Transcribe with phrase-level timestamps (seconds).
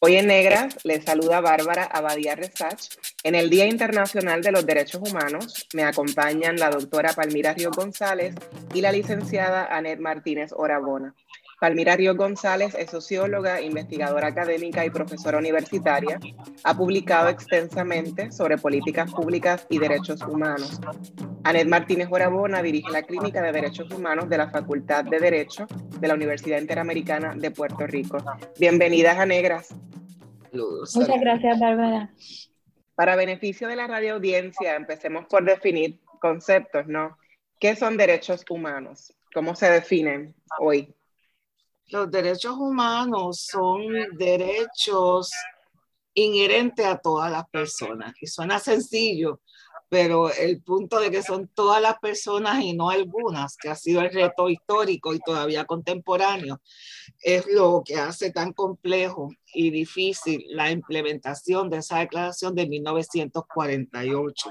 [0.00, 2.88] Hoy en Negras les saluda Bárbara Abadía Resach.
[3.24, 8.36] En el Día Internacional de los Derechos Humanos me acompañan la doctora Palmira Río González
[8.72, 11.16] y la licenciada Anet Martínez Orabona.
[11.60, 16.20] Palmira Río González es socióloga, investigadora académica y profesora universitaria.
[16.62, 20.80] Ha publicado extensamente sobre políticas públicas y derechos humanos.
[21.42, 25.66] Anet Martínez Orabona dirige la Clínica de Derechos Humanos de la Facultad de Derecho
[25.98, 28.18] de la Universidad Interamericana de Puerto Rico.
[28.60, 29.74] Bienvenidas a Negras.
[30.52, 32.10] Muchas gracias, Bárbara.
[32.94, 37.18] Para beneficio de la radio audiencia, empecemos por definir conceptos, ¿no?
[37.58, 39.12] ¿Qué son derechos humanos?
[39.34, 40.94] ¿Cómo se definen hoy?
[41.90, 43.80] Los derechos humanos son
[44.18, 45.30] derechos
[46.12, 48.14] inherentes a todas las personas.
[48.20, 49.40] Y suena sencillo,
[49.88, 54.02] pero el punto de que son todas las personas y no algunas, que ha sido
[54.02, 56.60] el reto histórico y todavía contemporáneo,
[57.22, 64.50] es lo que hace tan complejo y difícil la implementación de esa declaración de 1948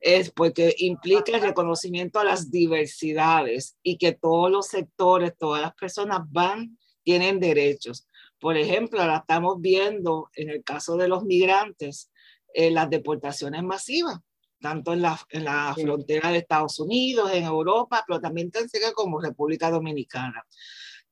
[0.00, 5.74] es porque implica el reconocimiento a las diversidades y que todos los sectores, todas las
[5.74, 8.06] personas van, tienen derechos.
[8.38, 12.10] Por ejemplo, ahora estamos viendo en el caso de los migrantes
[12.52, 14.18] eh, las deportaciones masivas,
[14.60, 18.92] tanto en la, en la frontera de Estados Unidos, en Europa, pero también tan cerca
[18.92, 20.44] como República Dominicana.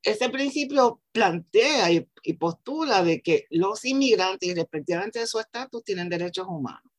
[0.01, 6.09] Este principio plantea y, y postula de que los inmigrantes, respectivamente de su estatus, tienen
[6.09, 6.94] derechos humanos.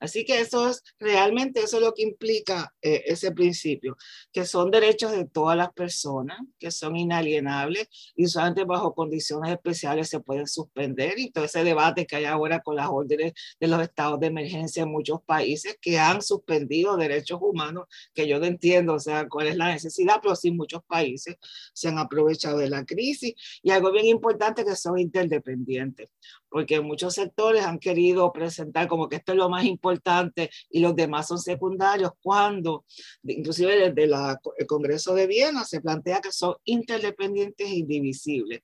[0.00, 3.96] Así que eso es realmente eso es lo que implica eh, ese principio,
[4.32, 10.08] que son derechos de todas las personas, que son inalienables y solamente bajo condiciones especiales
[10.08, 11.18] se pueden suspender.
[11.18, 14.82] Y todo ese debate que hay ahora con las órdenes de los estados de emergencia
[14.82, 17.84] en muchos países que han suspendido derechos humanos,
[18.14, 21.36] que yo no entiendo, o sea, cuál es la necesidad, pero sí muchos países
[21.74, 23.34] se han aprovechado de la crisis.
[23.62, 26.08] Y algo bien importante que son interdependientes
[26.50, 30.94] porque muchos sectores han querido presentar como que esto es lo más importante y los
[30.96, 32.84] demás son secundarios, cuando
[33.22, 38.60] inclusive desde el Congreso de Viena se plantea que son interdependientes e indivisibles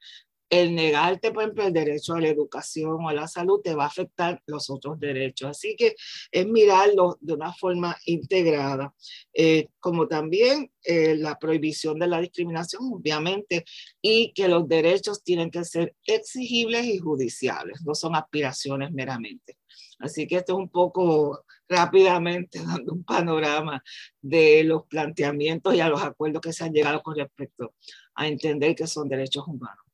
[0.61, 3.84] el negarte, por ejemplo, el derecho a la educación o a la salud te va
[3.84, 5.50] a afectar los otros derechos.
[5.50, 5.94] Así que
[6.31, 8.95] es mirarlo de una forma integrada,
[9.33, 13.65] eh, como también eh, la prohibición de la discriminación, obviamente,
[14.00, 19.56] y que los derechos tienen que ser exigibles y judiciales, no son aspiraciones meramente.
[19.99, 23.83] Así que esto es un poco rápidamente dando un panorama
[24.21, 27.75] de los planteamientos y a los acuerdos que se han llegado con respecto
[28.15, 29.86] a entender que son derechos humanos.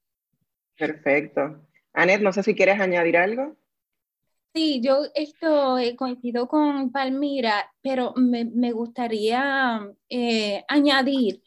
[0.82, 1.64] Perfecto.
[1.92, 3.56] Anet, no sé si quieres añadir algo.
[4.52, 11.40] Sí, yo esto eh, coincido con Palmira, pero me, me gustaría eh, añadir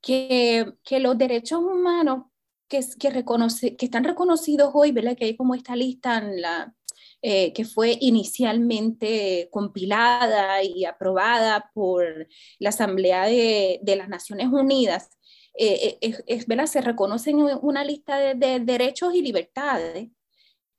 [0.00, 2.28] que, que, los derechos humanos
[2.66, 5.18] que, que, reconoce, que están reconocidos hoy, ¿verdad?
[5.18, 6.74] que hay como esta lista en la,
[7.20, 12.26] eh, que fue inicialmente compilada y aprobada por
[12.58, 15.10] la Asamblea de, de las Naciones Unidas,
[15.60, 16.66] eh, eh, es, ¿verdad?
[16.66, 20.08] se reconocen una lista de, derechos y libertades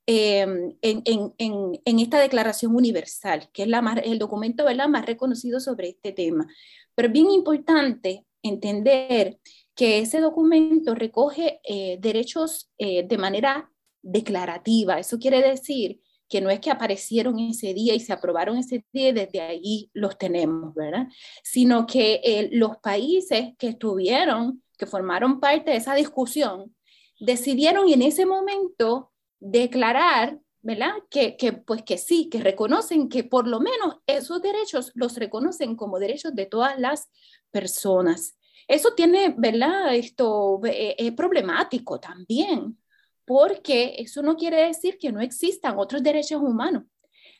[0.06, 4.88] en, en, en, esta Declaración Universal, que es la el documento ¿verdad?
[4.88, 6.48] más reconocido sobre este tema.
[6.94, 9.38] Pero es bien importante entender
[9.74, 13.70] que ese documento recoge eh, derechos de manera
[14.02, 14.98] declarativa.
[14.98, 16.00] Eso quiere decir
[16.30, 20.16] que no es que aparecieron ese día y se aprobaron ese día desde ahí los
[20.16, 21.08] tenemos, ¿verdad?
[21.42, 26.74] Sino que los países que estuvieron que formaron parte de esa discusión,
[27.20, 30.94] decidieron en ese momento declarar, ¿verdad?
[31.10, 35.76] Que, que, pues que sí, que reconocen que por lo menos esos derechos los reconocen
[35.76, 37.10] como derechos de todas las
[37.50, 38.38] personas.
[38.66, 39.94] Eso tiene, ¿verdad?
[39.94, 42.78] Esto eh, es problemático también,
[43.30, 46.82] porque eso no quiere decir que no existan otros derechos humanos.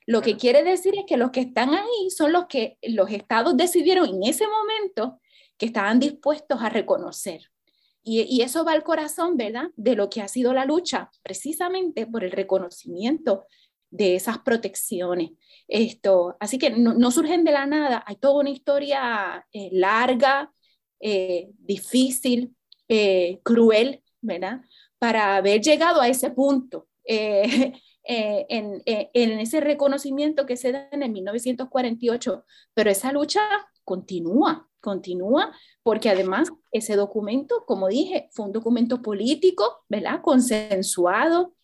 [0.06, 3.56] Lo que quiere decir es que los que están ahí son los que los estados
[3.56, 5.20] decidieron en ese momento
[5.58, 7.50] que estaban dispuestos a reconocer.
[8.04, 9.70] Y, eso va al corazón, ¿verdad?
[9.74, 13.46] De lo que ha sido la lucha, precisamente por el reconocimiento
[13.90, 15.32] de esas protecciones.
[15.66, 20.52] Esto, así que no, surgen de la nada, hay toda una historia eh, larga,
[21.00, 22.54] eh, difícil,
[22.86, 24.60] eh, cruel, ¿verdad?
[25.00, 26.86] Para haber llegado a ese punto.
[28.02, 32.44] En, en, ese reconocimiento que se da en el 1948,
[32.74, 33.40] pero esa lucha
[33.84, 40.22] continúa, continúa, porque además ese documento, como dije, fue un documento político, ¿verdad?
[40.22, 41.54] Consensuado,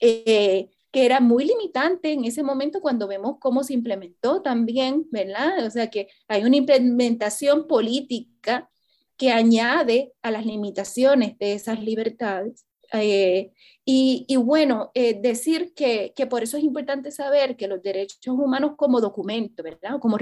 [0.00, 5.64] eh, que era muy limitante en ese momento cuando vemos cómo se implementó también, ¿verdad?
[5.66, 8.70] O sea que hay una implementación política
[9.16, 12.67] que añade a las limitaciones de esas libertades.
[12.92, 13.52] Eh,
[13.84, 18.72] y, bueno, eh, decir que, que, por eso es importante saber que los derechos humanos
[18.76, 19.98] como documento, ¿verdad?
[20.00, 20.18] Como,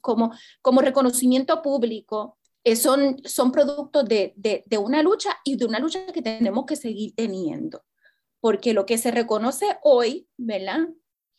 [0.00, 0.32] como,
[0.62, 5.78] como reconocimiento público, eh, son, son productos de, de, de, una lucha y de una
[5.78, 7.82] lucha que tenemos que seguir teniendo.
[8.40, 10.88] Porque lo que se reconoce hoy, ¿verdad?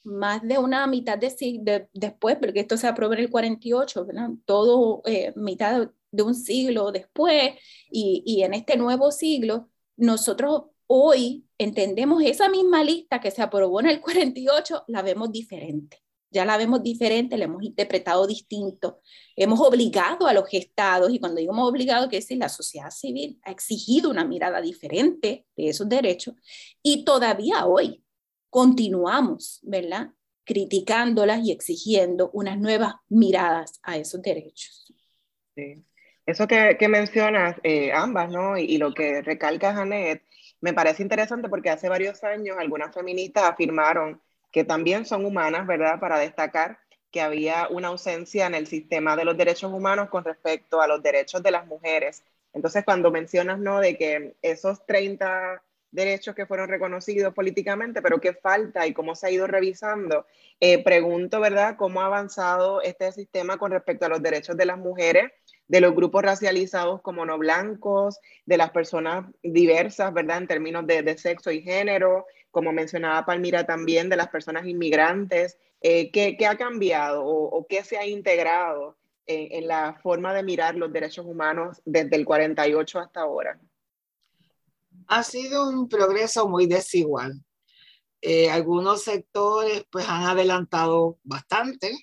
[0.04, 1.30] Más de una mitad de,
[1.62, 4.30] de después, porque esto se aprobó en el 48, ¿verdad?
[4.46, 5.02] Todo
[5.36, 7.54] mitad de un siglo después
[7.90, 13.80] y, y en este nuevo siglo, nosotros hoy entendemos esa misma lista que se aprobó
[13.80, 16.04] en el 48, la vemos diferente.
[16.30, 19.00] Ya la vemos diferente, la hemos interpretado distinto.
[19.38, 23.40] Hemos obligado a los estados, y cuando digo hemos obligado, que decir la sociedad civil
[23.44, 26.36] ha exigido una mirada diferente de esos derechos,
[26.84, 28.04] y todavía hoy
[28.50, 30.10] continuamos, ¿verdad?
[30.44, 34.94] Criticándolas y exigiendo unas nuevas miradas a esos derechos.
[35.56, 35.86] Sí.
[36.26, 38.58] Eso que, mencionas eh, ambas, ¿no?
[38.58, 40.24] Y, lo que recalca Janet,
[40.62, 44.22] me parece interesante porque hace varios años algunas feministas afirmaron
[44.52, 46.00] que también son humanas, ¿verdad?
[46.00, 46.80] Para destacar
[47.12, 51.04] que había una ausencia en el sistema de los derechos humanos con respecto a los
[51.04, 52.24] derechos de las mujeres.
[52.54, 53.80] Entonces, cuando mencionas, ¿no?
[53.80, 55.62] De que esos 30
[55.92, 60.26] derechos que fueron reconocidos políticamente, pero qué falta y cómo se ha ido revisando,
[60.60, 61.76] eh, pregunto, ¿verdad?
[61.78, 65.32] ¿Cómo ha avanzado este sistema con respecto a los derechos de las mujeres
[65.72, 70.40] de los grupos racializados como no blancos, de las personas diversas, ¿verdad?
[70.40, 75.58] En términos de, sexo y género, como mencionaba Palmira también, de las personas inmigrantes.
[75.80, 80.92] Eh, ¿qué, ha cambiado o, qué se ha integrado en, la forma de mirar los
[80.92, 83.58] derechos humanos desde el 48 hasta ahora?
[85.08, 87.46] Ha sido un progreso muy desigual.
[88.20, 91.94] Eh, algunos sectores pues han adelantado bastante,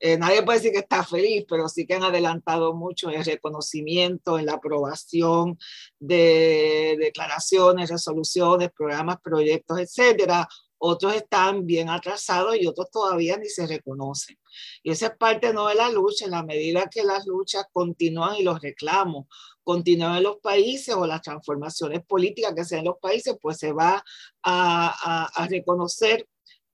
[0.00, 3.24] eh, nadie puede decir que está feliz, pero sí que han adelantado mucho en el
[3.24, 5.58] reconocimiento, en la aprobación
[5.98, 10.48] de declaraciones, resoluciones, programas, proyectos, etcétera.
[10.80, 14.38] Otros están bien atrasados y otros todavía ni se reconocen.
[14.84, 18.36] Y esa es parte no de la lucha, en la medida que las luchas continúan
[18.36, 19.26] y los reclamos
[19.64, 23.72] continúan en los países o las transformaciones políticas que sean en los países, pues se
[23.72, 24.02] va
[24.42, 26.26] a, a, a reconocer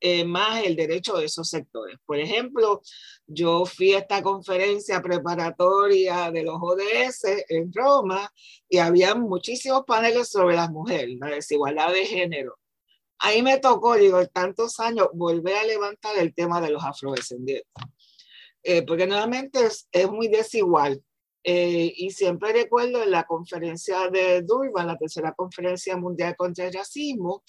[0.07, 1.97] eh, más el derecho de esos sectores.
[2.05, 2.83] Por ejemplo,
[3.27, 8.31] yo fui a esta conferencia preparatoria de los ODS en Roma
[8.69, 12.59] y había muchísimos paneles sobre las mujeres, la desigualdad de género.
[13.19, 17.73] Ahí me tocó, digo, tantos años, volver a levantar el tema de los afrodescendientes,
[18.63, 21.03] eh, porque nuevamente es, es muy desigual.
[21.43, 26.75] Eh, y siempre recuerdo en la conferencia de Durban, la tercera conferencia mundial contra el
[26.75, 27.43] racismo,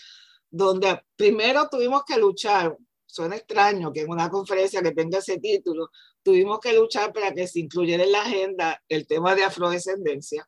[0.56, 5.90] donde primero tuvimos que luchar, suena extraño que en una conferencia que tenga ese título,
[6.24, 10.48] tuvimos que luchar para que se incluyera en la agenda el tema de afrodescendencia,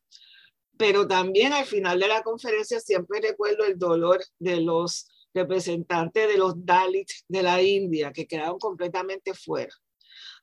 [0.77, 6.37] pero también al final de la conferencia siempre recuerdo el dolor de los representantes de
[6.37, 9.73] los Dalits de la India que quedaron completamente fuera.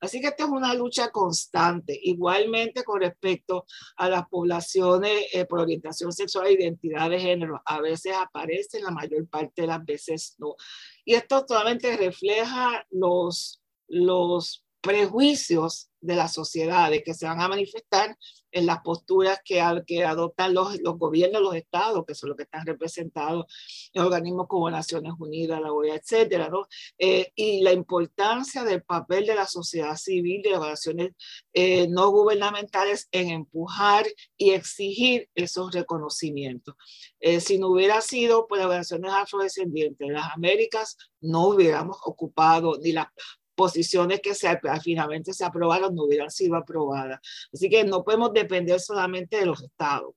[0.00, 5.60] Así que esta es una lucha constante, igualmente con respecto a las poblaciones eh, por
[5.60, 7.62] orientación sexual e identidad de género.
[7.64, 10.56] A veces aparecen, la mayor parte de las veces no.
[11.04, 17.48] Y esto solamente refleja los, los prejuicios de la sociedad, de que se van a
[17.48, 18.14] manifestar
[18.52, 22.42] en las posturas que, que adoptan los, los gobiernos, los estados, que son los que
[22.44, 23.46] están representados
[23.94, 26.66] en organismos como Naciones Unidas, la OEA, etcétera, ¿no?
[26.98, 31.12] Eh, y la importancia del papel de la sociedad civil, de las organizaciones
[31.54, 34.04] eh, no gubernamentales en empujar
[34.36, 36.74] y exigir esos reconocimientos.
[37.20, 42.78] Eh, si no hubiera sido por las organizaciones afrodescendientes de las Américas, no hubiéramos ocupado
[42.82, 43.10] ni la
[43.54, 44.48] posiciones que se,
[44.82, 47.20] finalmente se aprobaron no hubieran sido aprobadas.
[47.52, 50.14] Así que no podemos depender solamente de los estados.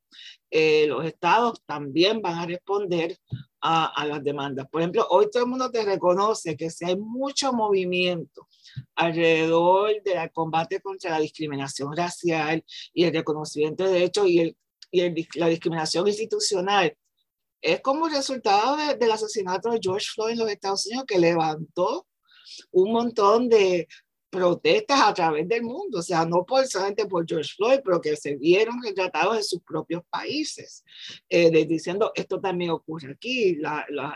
[0.49, 3.17] Eh, los estados también van a responder
[3.61, 4.67] a, a, las demandas.
[4.69, 8.47] Por ejemplo, hoy todo el mundo te reconoce que si hay mucho movimiento
[8.95, 12.63] alrededor del combate contra la discriminación racial
[12.93, 14.57] y el reconocimiento de derechos y el
[14.91, 16.95] y la discriminación institucional
[17.61, 22.07] es como resultado del asesinato de George Floyd en los Estados Unidos que levantó
[22.71, 23.87] un montón de
[24.29, 28.15] protestas a través del mundo, o sea, no por, solamente por George Floyd, pero que
[28.15, 30.83] se vieron retratados en sus propios países,
[31.29, 33.57] eh, diciendo esto también ocurre aquí,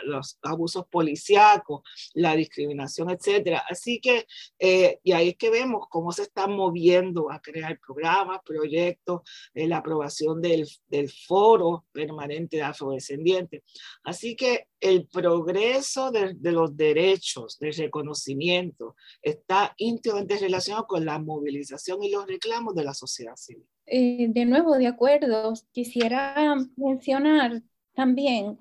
[0.04, 1.82] los abusos policíacos,
[2.14, 3.64] la discriminación, etcétera.
[3.70, 4.26] Así que,
[4.60, 9.22] eh, y ahí es que vemos cómo se están moviendo a crear programas, proyectos,
[9.54, 13.64] eh, la aprobación del, del foro permanente de afrodescendientes.
[14.04, 21.20] Así que el progreso de, de, los derechos, del reconocimiento, está íntimamente relacionado con la
[21.20, 23.68] movilización y los reclamos de la sociedad civil.
[23.86, 27.62] Eh, de nuevo, de acuerdo, quisiera mencionar
[27.94, 28.58] también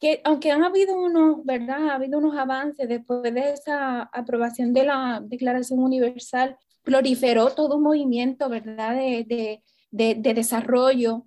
[0.00, 1.88] que aunque han habido unos, ¿verdad?
[1.88, 7.82] Ha habido unos avances después de esa aprobación de la Declaración Universal, proliferó todo un
[7.82, 8.94] movimiento, ¿verdad?
[8.94, 11.26] de, de, de, de desarrollo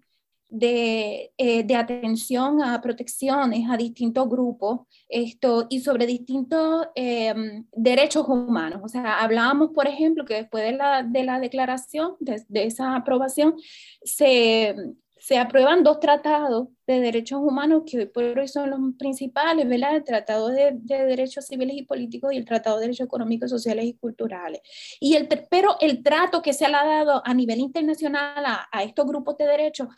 [0.52, 8.28] de, eh, de, atención a protecciones a distintos grupos esto, y sobre distintos em, derechos
[8.28, 8.82] humanos.
[8.84, 12.96] O sea, hablábamos, por ejemplo, que después de la, de la declaración, de, de esa
[12.96, 13.56] aprobación,
[14.04, 14.76] se,
[15.22, 19.98] se aprueban dos tratados de derechos humanos que hoy por hoy son los principales, ¿verdad?
[19.98, 23.94] El Tratado de, Derechos Civiles y Políticos y el Tratado de Derechos Económicos, Sociales y
[23.94, 24.62] Culturales.
[25.00, 29.38] Y el, pero el trato que se ha dado a nivel internacional a, estos grupos
[29.38, 29.90] de derechos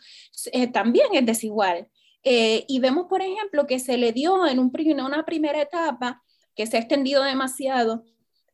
[0.52, 1.88] eh, también es desigual.
[2.22, 6.22] Eh, y vemos, por ejemplo, que se le dio en un, una primera etapa
[6.54, 8.04] que se ha extendido demasiado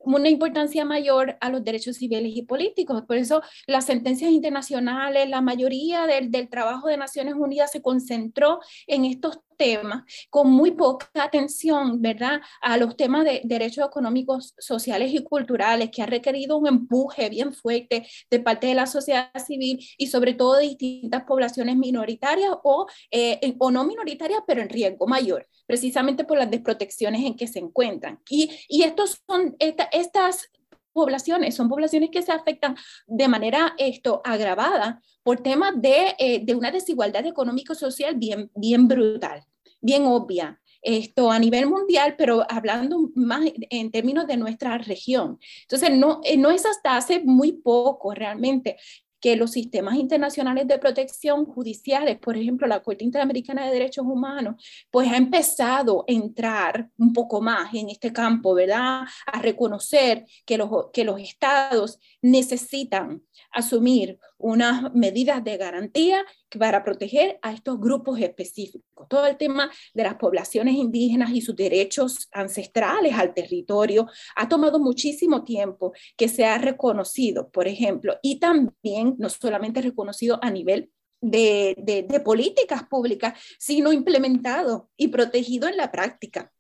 [0.01, 3.03] una importancia mayor a los derechos civiles y políticos.
[3.07, 8.61] Por eso las sentencias internacionales, la mayoría del, del trabajo de Naciones Unidas se concentró
[8.87, 15.13] en estos temas con muy poca atención, ¿verdad?, a los temas de derechos económicos, sociales
[15.13, 19.79] y culturales, que ha requerido un empuje bien fuerte de parte de la sociedad civil
[19.99, 25.07] y sobre todo de distintas poblaciones minoritarias o, eh, o no minoritarias, pero en riesgo
[25.07, 28.19] mayor, precisamente por las desprotecciones en que se encuentran.
[28.31, 30.51] Y, y estos son, estas
[30.93, 36.55] poblaciones, son poblaciones que se afectan de manera esto agravada por temas de, eh, de
[36.55, 39.45] una desigualdad económico-social bien, bien brutal
[39.81, 45.39] bien obvia esto a nivel mundial, pero hablando más en términos de nuestra región.
[45.63, 48.79] Entonces, no, eh, no es hasta hace muy poco realmente
[49.21, 54.63] que los sistemas internacionales de protección judiciales, por ejemplo, la Corte Interamericana de Derechos Humanos,
[54.91, 59.03] pues ha empezado a entrar un poco más en este campo, ¿verdad?
[59.27, 63.23] A reconocer que los, que los estados necesitan
[63.53, 66.25] asumir unas medidas de garantía
[66.59, 69.07] para proteger a estos grupos específicos.
[69.09, 74.79] Todo el tema de las poblaciones indígenas y sus derechos ancestrales al territorio ha tomado
[74.79, 80.91] muchísimo tiempo que sea reconocido, por ejemplo, y también no solamente reconocido a nivel
[81.23, 86.53] de políticas públicas, sino implementado y protegido en la práctica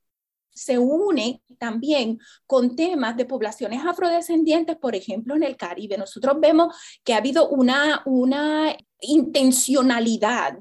[0.52, 5.98] se une también con temas de poblaciones afrodescendientes, por ejemplo, en el Caribe.
[5.98, 10.58] Nosotros vemos que ha habido una, una intencionalidad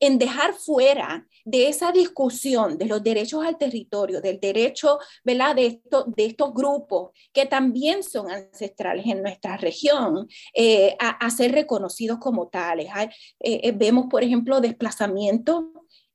[0.00, 5.56] en dejar fuera de esa discusión de los derechos al territorio, del derecho ¿verdad?
[5.56, 11.52] De, esto, de estos grupos que también son ancestrales en nuestra región, eh, a, ser
[11.52, 12.88] reconocidos como tales.
[13.40, 15.64] Eh, eh, vemos, por ejemplo, desplazamientos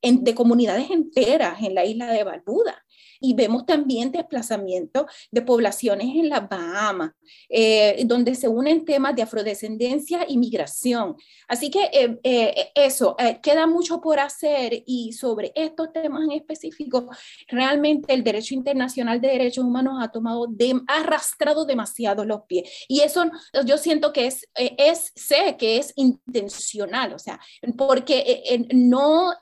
[0.00, 2.84] de comunidades enteras en la isla de Barbuda
[3.20, 7.12] y vemos también desplazamiento de poblaciones en las Bahamas,
[7.48, 11.16] eh, donde se unen temas de afrodescendencia y migración.
[11.46, 17.08] Así que eh, eh, eso, queda mucho por hacer y sobre estos temas en específico,
[17.48, 22.70] realmente el derecho internacional de derechos humanos ha tomado, de, ha arrastrado demasiado los pies.
[22.88, 23.30] Y eso
[23.64, 27.40] yo siento que es, es sé que es intencional, o sea,
[27.76, 29.32] porque no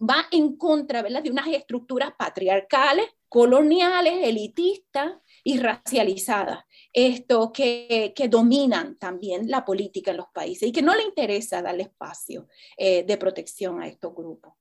[0.00, 1.22] va en contra ¿verdad?
[1.22, 10.10] de unas estructuras patriarcales coloniales, elitistas y racializadas, esto que, que, dominan también la política
[10.10, 14.14] en los países y que no le interesa darle espacio eh, de protección a estos
[14.14, 14.52] grupos.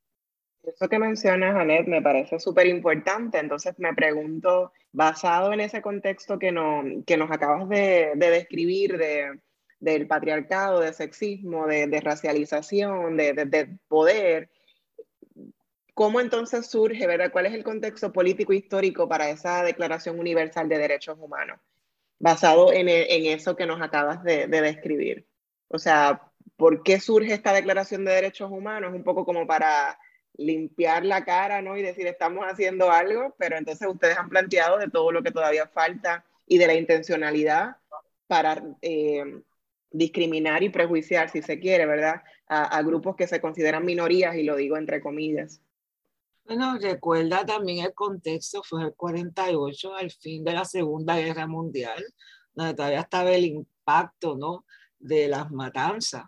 [0.63, 3.39] Eso que mencionas, Anet, me parece súper importante.
[3.39, 8.97] Entonces me pregunto, basado en ese contexto que, no, que nos acabas de, de describir
[8.97, 9.39] de,
[9.79, 14.49] del patriarcado, de sexismo, de, de racialización, de, poder,
[15.99, 17.29] ¿Cómo entonces surge, verdad?
[17.29, 21.59] ¿Cuál es el contexto político histórico para esa Declaración Universal de Derechos Humanos?
[22.19, 25.27] Basado en, en eso que nos acabas de, de, describir.
[25.67, 26.21] O sea,
[26.55, 28.93] ¿por qué surge esta Declaración de Derechos Humanos?
[28.95, 29.99] Un poco como para
[30.37, 31.75] limpiar la cara, ¿no?
[31.75, 35.67] Y decir, estamos haciendo algo, pero entonces ustedes han planteado de todo lo que todavía
[35.67, 37.75] falta y de la intencionalidad
[38.25, 39.41] para eh,
[39.91, 42.23] discriminar y prejuiciar, si se quiere, ¿verdad?
[42.47, 45.61] A, grupos que se consideran minorías, y lo digo entre comillas.
[46.49, 52.03] Bueno, recuerda también el contexto, fue el 48, al fin de la Segunda Guerra Mundial,
[52.55, 54.65] donde todavía estaba el impacto, ¿no?
[54.97, 56.23] De las matanzas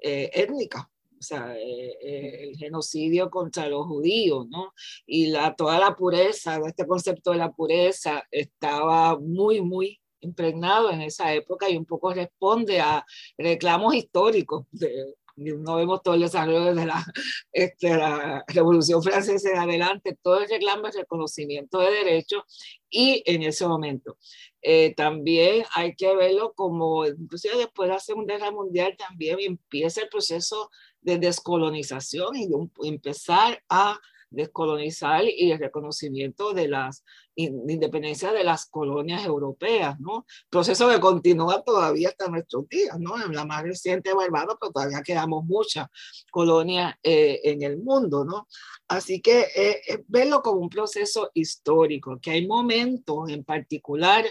[0.00, 4.74] eh, étnicas o sea, eh, eh, el genocidio contra los judíos, ¿no?
[5.06, 11.02] Y la, toda la pureza, este concepto de la pureza estaba muy, muy impregnado en
[11.02, 13.04] esa época y un poco responde a
[13.38, 17.04] reclamos históricos de, no vemos todo el desarrollo desde la,
[17.52, 22.42] este, la Revolución Francesa en adelante, todo el reclamo de reconocimiento de derechos
[22.88, 24.16] y en ese momento.
[24.62, 30.02] Eh, también hay que verlo como, inclusive después de la Segunda Guerra Mundial, también empieza
[30.02, 30.70] el proceso
[31.00, 33.98] de descolonización y de empezar a
[34.30, 37.04] descolonizar y el reconocimiento de las
[37.44, 40.26] independencias de las colonias europeas, ¿no?
[40.48, 43.22] Proceso que continúa todavía hasta nuestros días, ¿no?
[43.22, 45.88] En la más reciente Barbados, pero todavía quedamos muchas
[46.30, 48.46] colonias eh, en el mundo, ¿no?
[48.88, 54.24] Así que eh, verlo como un proceso histórico, que hay momentos en particular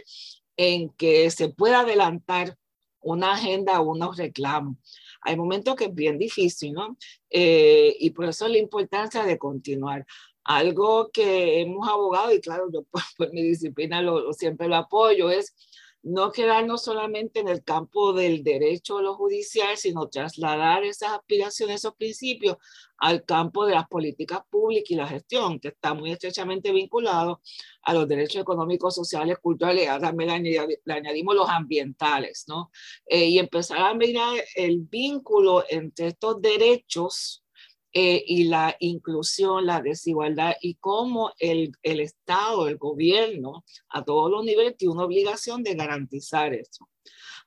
[0.57, 2.55] en que se puede adelantar
[3.01, 4.75] una agenda o unos reclamos
[5.21, 6.97] hay momentos que es bien difícil, ¿no?
[7.29, 10.05] Eh, y por eso la importancia de continuar.
[10.43, 12.83] Algo que hemos abogado, y claro, yo
[13.17, 15.53] por, mi disciplina lo, siempre lo apoyo, es
[16.01, 21.77] no quedarnos solamente en el campo del derecho a lo judicial, sino trasladar esas aspiraciones,
[21.77, 22.57] esos principios
[22.97, 27.41] al campo de las políticas públicas y la gestión, que está muy estrechamente vinculado
[27.81, 32.71] a los derechos económicos, sociales, culturales, también le, añadimos los ambientales, ¿no?
[33.05, 37.43] Eh, y empezar a mirar el vínculo entre estos derechos
[37.91, 44.29] eh, y la inclusión, la desigualdad y cómo el, el, Estado, el gobierno, a todos
[44.29, 46.87] los niveles, tiene una obligación de garantizar eso.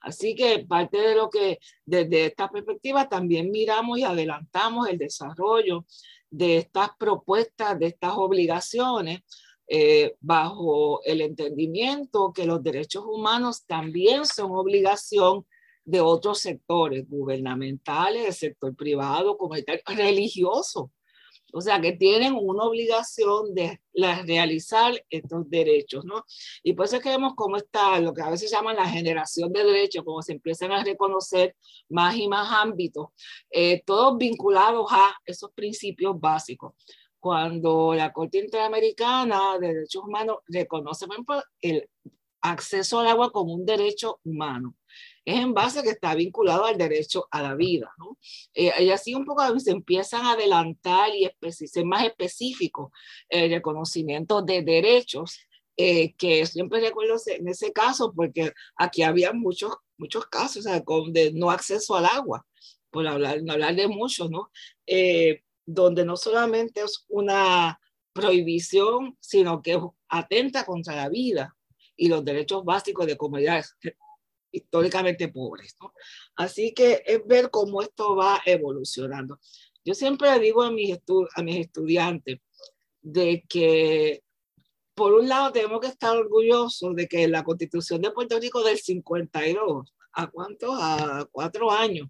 [0.00, 5.86] Así que parte de lo que desde esta perspectiva también miramos y adelantamos el desarrollo
[6.28, 9.20] de estas propuestas, de estas obligaciones,
[9.68, 15.46] eh, bajo el entendimiento que los derechos humanos también son obligación
[15.84, 20.90] de otros sectores gubernamentales, del sector privado, comunitario, religioso.
[21.54, 26.24] O sea, que tienen una obligación de realizar estos derechos, ¿no?
[26.62, 29.52] Y por eso es que vemos cómo está lo que a veces llaman la generación
[29.52, 31.54] de derechos, como se empiezan a reconocer
[31.90, 33.08] más y más ámbitos,
[33.50, 36.72] eh, todos vinculados a esos principios básicos.
[37.20, 41.88] Cuando la Corte Interamericana de Derechos Humanos reconoce, por ejemplo, el
[42.40, 44.74] acceso al agua como un derecho humano
[45.24, 47.92] es en base que está vinculado al derecho a la vida.
[47.98, 48.18] ¿no?
[48.54, 52.90] Eh, y así un poco se empiezan a adelantar y ser más específicos
[53.28, 55.38] el reconocimiento de derechos,
[55.76, 61.50] eh, que siempre recuerdo en ese caso, porque aquí había muchos, muchos casos de no
[61.50, 62.46] acceso al agua,
[62.90, 64.50] por hablar, no hablar de muchos, ¿no?
[64.86, 67.80] Eh, donde no solamente es una
[68.12, 71.56] prohibición, sino que atenta contra la vida
[71.96, 73.74] y los derechos básicos de comunidades
[74.52, 75.76] históricamente pobres.
[75.80, 75.92] ¿no?
[76.36, 79.40] Así que es ver cómo esto va evolucionando.
[79.84, 80.96] Yo siempre digo a mis,
[81.34, 82.38] a mis estudiantes
[83.00, 84.22] de que,
[84.94, 88.78] por un lado, tenemos que estar orgullosos de que la constitución de Puerto Rico del
[88.78, 90.72] 52, ¿a cuánto?
[90.74, 92.08] A cuatro años,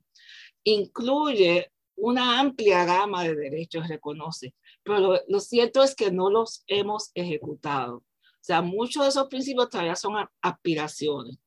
[0.64, 7.10] incluye una amplia gama de derechos, reconoce, pero lo cierto es que no los hemos
[7.14, 8.02] ejecutado.
[8.42, 11.38] Sea, muchos de esos principios todavía son aspiraciones.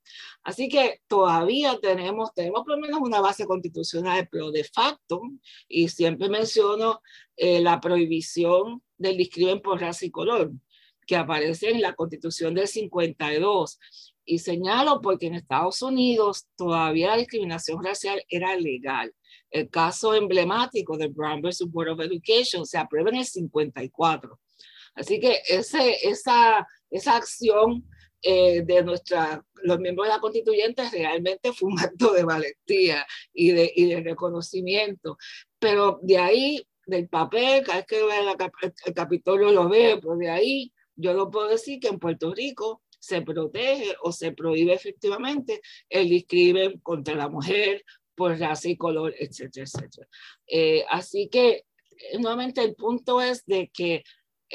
[0.43, 5.21] Así que todavía tenemos, tenemos por lo menos una base constitucional, pero de facto,
[5.67, 7.01] y siempre menciono
[7.35, 10.53] eh, la prohibición del discrimen por raza y color,
[11.05, 13.77] que aparece en la constitución del 52.
[14.23, 19.13] Y señalo porque en Estados Unidos todavía la discriminación racial era legal.
[19.51, 24.39] El caso emblemático del Brown versus Board of Education se aprueba en el 54.
[24.95, 27.87] Así que ese, esa, esa acción
[28.21, 33.51] eh, de nuestra, los miembros de la constituyente realmente fue un acto de valentía y
[33.51, 35.17] de, y de reconocimiento.
[35.59, 40.29] Pero de ahí, del papel, cada vez que el, el Capitolio lo ve, pues de
[40.29, 45.61] ahí yo no puedo decir que en Puerto Rico se protege o se prohíbe efectivamente
[45.89, 47.83] el discrimen contra la mujer
[48.15, 50.07] por raza y color, etcétera, etcétera.
[50.47, 51.65] Eh, así que,
[52.19, 54.03] nuevamente, el punto es de que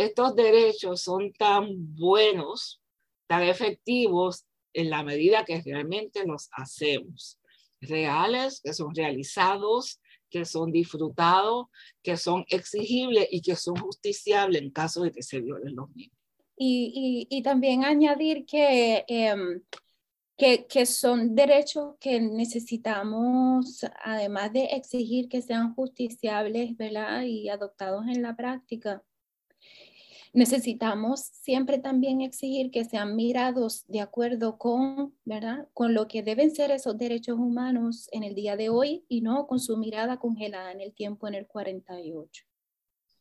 [0.05, 2.81] estos derechos son tan buenos,
[3.27, 7.39] tan efectivos en la medida que realmente los hacemos.
[7.81, 11.67] Reales, que son realizados, que son disfrutados,
[12.03, 16.17] que son exigibles y que son justiciables en caso de que se violen los niños.
[16.57, 19.63] Y, y, también añadir que em,
[20.37, 27.25] que, que, son derechos que necesitamos, además de exigir que sean justiciables ¿verdad?
[27.25, 29.03] y adoptados en la práctica,
[30.33, 35.69] necesitamos siempre también exigir que sean mirados de acuerdo con, ¿verdad?
[35.75, 39.47] con lo que deben ser esos derechos humanos en el día de hoy y no
[39.47, 42.45] con su mirada congelada en el tiempo en el 48.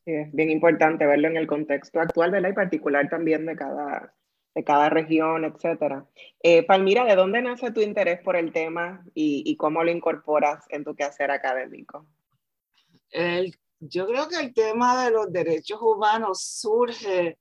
[0.06, 2.50] Sí, es bien importante verlo en el contexto actual, ¿verdad?
[2.50, 4.14] Y particular también de cada,
[4.56, 6.06] de cada región, etcétera.
[6.42, 10.66] Eh, Palmira, ¿de dónde nace tu interés por el tema y, y cómo lo incorporas
[10.70, 12.06] en tu quehacer académico?
[13.12, 17.38] El yo creo que el tema de los derechos humanos surge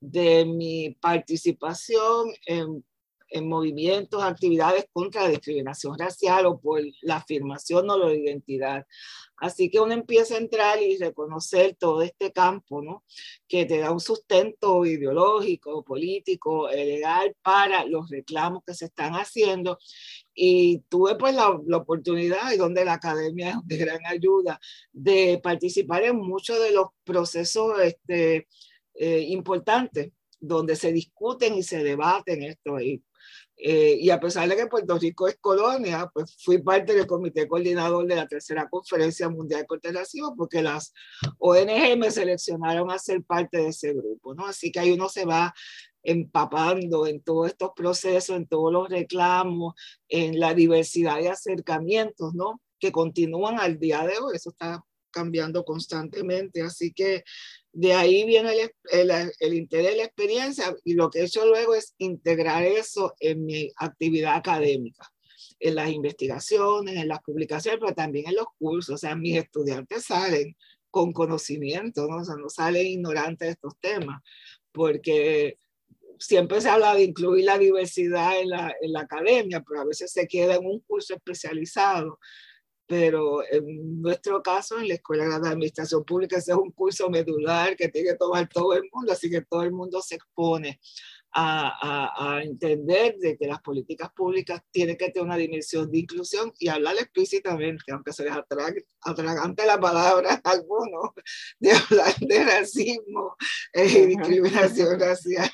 [0.00, 2.84] de mi participación en,
[3.28, 8.86] en movimientos, actividades contra la discriminación racial o por la afirmación o la identidad.
[9.36, 13.04] Así que uno empieza a entrar y reconocer todo este campo, ¿no?
[13.48, 19.78] Que te da un sustento ideológico, político, legal para los reclamos que se están haciendo.
[20.34, 24.60] Y tuve pues la, la oportunidad, y donde la academia es de gran ayuda,
[24.92, 28.48] de participar en muchos de los procesos este,
[28.94, 32.80] eh, importantes donde se discuten y se debaten esto.
[32.80, 33.02] Y
[33.56, 37.46] eh, y a pesar de que Puerto Rico es colonia, pues fui parte del comité
[37.46, 40.92] coordinador de la tercera conferencia mundial contra el racismo porque las
[41.38, 44.46] ONG me seleccionaron a ser parte de ese grupo, ¿no?
[44.46, 45.54] Así que ahí uno se va
[46.04, 49.74] empapando en todos estos procesos, en todos los reclamos,
[50.08, 52.60] en la diversidad de acercamientos, ¿no?
[52.78, 57.24] Que continúan al día de hoy, eso está cambiando constantemente, así que
[57.72, 61.94] de ahí viene el, el, interés, la experiencia y lo que he hecho luego es
[61.98, 65.08] integrar eso en mi actividad académica,
[65.58, 68.94] en las investigaciones, en las publicaciones, pero también en los cursos.
[68.96, 70.56] O sea, mis estudiantes salen
[70.90, 72.18] con conocimiento, ¿no?
[72.18, 74.22] O sea, no salen ignorantes de estos temas,
[74.70, 75.58] porque
[76.26, 80.12] siempre se habla de incluir la diversidad en la, en la academia, pero a veces
[80.12, 82.18] se queda en un curso especializado.
[82.86, 87.76] Pero en nuestro caso, en la Escuela de Administración Pública, ese es un curso medular
[87.76, 90.80] que tiene que tomar todo el mundo, así que todo el mundo se expone
[91.36, 96.52] a, a, entender de que las políticas públicas tienen que tener una dimensión de inclusión
[96.58, 101.10] y hablar explícitamente, aunque se les atragante la palabra a algunos,
[101.58, 103.36] de hablar de racismo
[103.72, 105.50] eh, y discriminación racial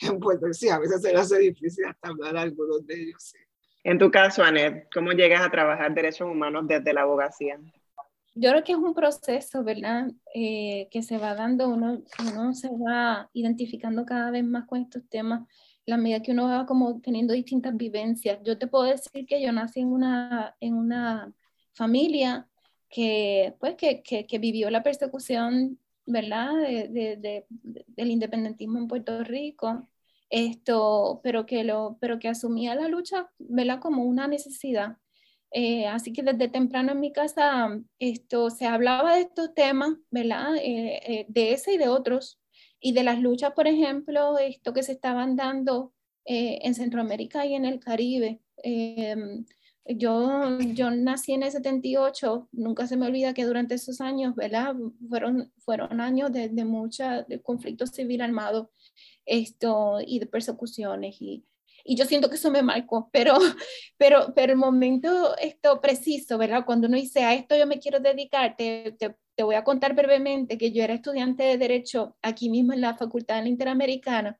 [0.00, 0.54] en Puerto Rico.
[0.54, 3.22] Sí, a veces se les hace difícil hasta hablar a algunos de ellos.
[3.22, 3.38] Sí.
[3.84, 7.58] En tu caso, Anet, ¿cómo llegas a trabajar derechos humanos desde la abogacía?
[8.40, 10.12] Yo creo que es un proceso, ¿verdad?
[10.34, 15.02] Eh, que se va dando, uno, uno se va identificando cada vez más con estos
[15.08, 15.48] temas,
[15.86, 18.38] la medida que uno va como teniendo distintas vivencias.
[18.44, 21.32] Yo te puedo decir que yo nací en una, en una
[21.74, 22.48] familia
[22.88, 26.54] que, pues, que, que, que vivió la persecución, ¿verdad?
[26.56, 27.46] De, de, de,
[27.88, 29.88] del independentismo en Puerto Rico
[30.30, 33.80] esto, pero que, lo, pero que asumía la lucha ¿verdad?
[33.80, 34.98] como una necesidad.
[35.50, 40.56] Eh, así que desde temprano en mi casa esto, se hablaba de estos temas, ¿verdad?
[40.56, 42.38] Eh, eh, de ese y de otros,
[42.80, 45.92] y de las luchas, por ejemplo, esto que se estaban dando
[46.30, 48.42] en Centroamérica y en el Caribe.
[48.58, 49.46] Em,
[49.86, 54.74] yo, yo nací en el 78, nunca se me olvida que durante esos años, ¿verdad?
[55.08, 58.70] Fueron, fueron años de, de mucha de conflicto civil armado
[59.28, 61.44] esto, y de persecuciones y,
[61.88, 63.34] y yo siento que eso me marcó, pero,
[63.96, 66.64] pero, pero el momento esto preciso, ¿verdad?
[66.66, 69.94] Cuando uno dice, a esto yo me quiero dedicar, te, te, te, voy a contar
[69.94, 74.38] brevemente que yo era estudiante de Derecho aquí mismo en la Facultad Interamericana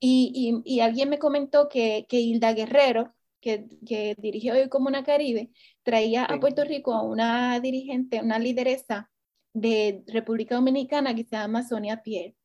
[0.00, 5.04] y, y, y alguien me comentó que, que Hilda Guerrero, que, que, dirigió hoy Comuna
[5.04, 5.50] Caribe,
[5.84, 9.10] traía a Puerto Rico a una dirigente, una lideresa
[9.52, 12.36] de República Dominicana que se llama Sonia Pierre.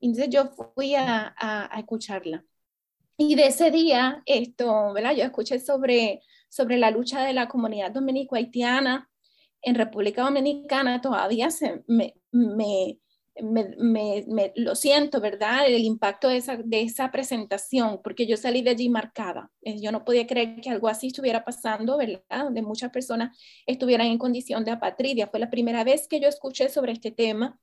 [0.00, 2.44] Entonces yo fui a, a, escucharla.
[3.16, 5.14] Y de ese día, esto, ¿verdad?
[5.14, 9.08] Yo escuché sobre, sobre la lucha de la comunidad dominico-haitiana
[9.62, 11.48] en República Dominicana, todavía
[11.86, 12.98] me, me,
[13.40, 15.66] me, me, lo siento, ¿verdad?
[15.66, 19.50] El impacto de esa, de esa presentación, porque yo salí de allí marcada.
[19.62, 22.44] Eh, yo no podía creer que algo así estuviera pasando, ¿verdad?
[22.44, 25.28] Donde muchas personas estuvieran en condición de apatridia.
[25.28, 27.58] Fue la primera vez que yo escuché sobre este tema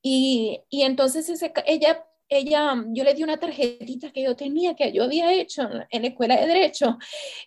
[0.00, 4.92] y, y entonces ese, ella, ella, yo le di una tarjetita que yo tenía, que
[4.92, 6.98] yo había hecho en la escuela de derecho.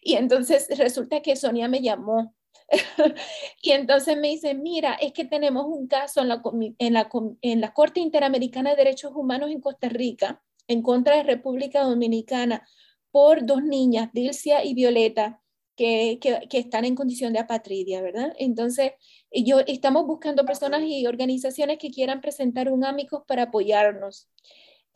[0.01, 2.35] Y entonces resulta que Sonia me llamó.
[3.61, 6.41] y entonces me dice, mira, es que tenemos un caso en la,
[6.77, 7.09] en, la,
[7.41, 12.67] en la Corte Interamericana de Derechos Humanos en Costa Rica, en contra de República Dominicana,
[13.11, 15.41] por dos niñas, Dilcia y Violeta,
[15.75, 18.33] que, que, están en condición de apatridia, ¿verdad?
[18.37, 18.91] Entonces,
[19.31, 24.27] yo, estamos buscando personas y organizaciones que quieran presentar un amicus para apoyarnos.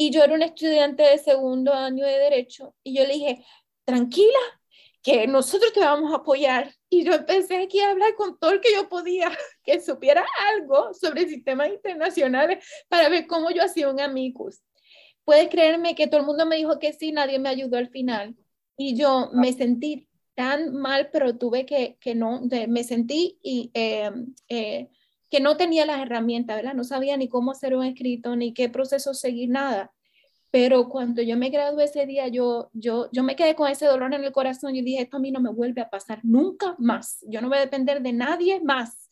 [0.03, 3.45] Y yo era una estudiante de segundo año de Derecho y yo le dije,
[3.85, 4.37] tranquila,
[5.01, 6.75] que nosotros te vamos a apoyar.
[6.89, 9.31] Y yo empecé aquí a hablar con todo el que yo podía,
[9.63, 14.61] que supiera algo sobre sistemas internacionales para ver cómo yo hacía un amicus.
[15.23, 18.35] Puedes creerme que todo el mundo me dijo que sí, nadie me ayudó al final.
[18.75, 24.11] Y yo me sentí tan mal, pero tuve que, que no, me sentí y, eh,
[24.49, 24.89] eh,
[25.33, 26.75] que no tenía las herramientas, ¿verdad?
[26.75, 29.91] No sabía ni cómo hacer un escrito, ni qué proceso seguir, nada.
[30.51, 34.13] Pero cuando yo me gradué ese día, yo, yo, yo me quedé con ese dolor
[34.13, 37.25] en el corazón y dije, esto a mí no me vuelve a pasar nunca más.
[37.27, 39.09] Yo no voy a depender de nadie más.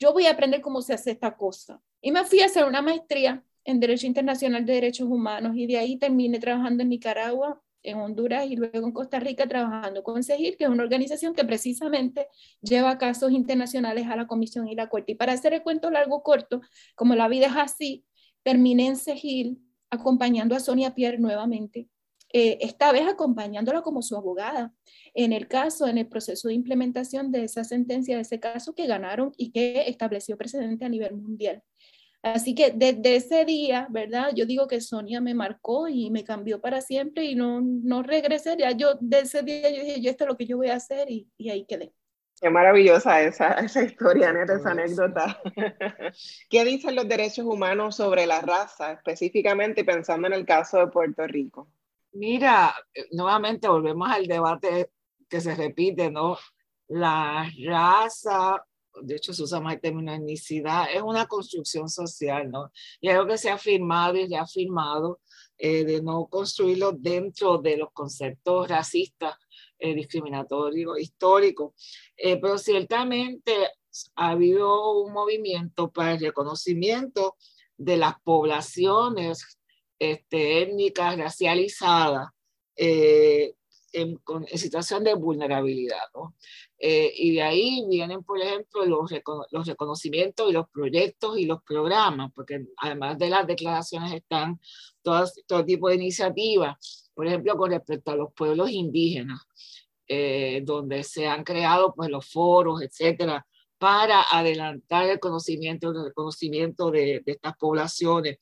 [0.00, 1.80] Yo voy a aprender cómo se hace esta cosa.
[2.00, 5.78] Y me fui a hacer una maestría en Derecho Internacional de Derechos Humanos y de
[5.78, 10.56] ahí terminé trabajando en Nicaragua en Honduras y luego en Costa Rica trabajando con CEGIL,
[10.56, 12.28] que es una organización que precisamente
[12.60, 15.12] lleva casos internacionales a la Comisión y la Corte.
[15.12, 16.60] Y para hacer el cuento largo corto,
[16.94, 18.04] como la vida es así,
[18.42, 19.58] terminé en CEGIL
[19.90, 21.88] acompañando a Sonia Pierre nuevamente,
[22.34, 24.72] eh, esta vez acompañándola como su abogada
[25.12, 28.86] en el caso, en el proceso de implementación de esa sentencia, de ese caso que
[28.86, 31.62] ganaron y que estableció precedente a nivel mundial.
[32.22, 34.30] Así que desde ese día, ¿verdad?
[34.34, 38.56] Yo digo que Sonia me marcó y me cambió para siempre y no, no regresé.
[38.56, 40.76] Ya yo, desde ese día yo dije, yo esto es lo que yo voy a
[40.76, 41.92] hacer y, y ahí quedé.
[42.40, 45.40] Qué maravillosa esa, esa historia, Neta, esa anécdota.
[46.48, 51.26] ¿Qué dicen los derechos humanos sobre la raza, específicamente pensando en el caso de Puerto
[51.26, 51.68] Rico?
[52.12, 52.74] Mira,
[53.12, 54.90] nuevamente volvemos al debate
[55.28, 56.36] que se repite, ¿no?
[56.88, 58.64] La raza
[59.00, 62.70] de hecho se usa más el término etnicidad, es una construcción social, ¿no?
[63.00, 65.20] Y algo que se ha afirmado y reafirmado
[65.58, 69.36] eh, de no construirlo dentro de los conceptos racistas,
[69.78, 71.74] eh, discriminatorios, históricos.
[72.16, 73.52] Eh, pero ciertamente
[74.14, 77.36] ha habido un movimiento para el reconocimiento
[77.76, 79.58] de las poblaciones
[79.98, 82.28] este, étnicas racializadas
[82.76, 83.54] eh,
[83.92, 86.04] en, en, situación de vulnerabilidad.
[86.14, 86.34] ¿no?
[86.84, 89.08] Eh, y de ahí vienen, por ejemplo, los,
[89.52, 94.58] los reconocimientos y los proyectos y los programas, porque además de las declaraciones están
[95.00, 99.42] todas, todo tipo de iniciativas, por ejemplo, con respecto a los pueblos indígenas,
[100.08, 103.46] eh, donde se han creado pues, los foros, etcétera,
[103.78, 108.38] para adelantar el conocimiento, el reconocimiento de, de estas poblaciones.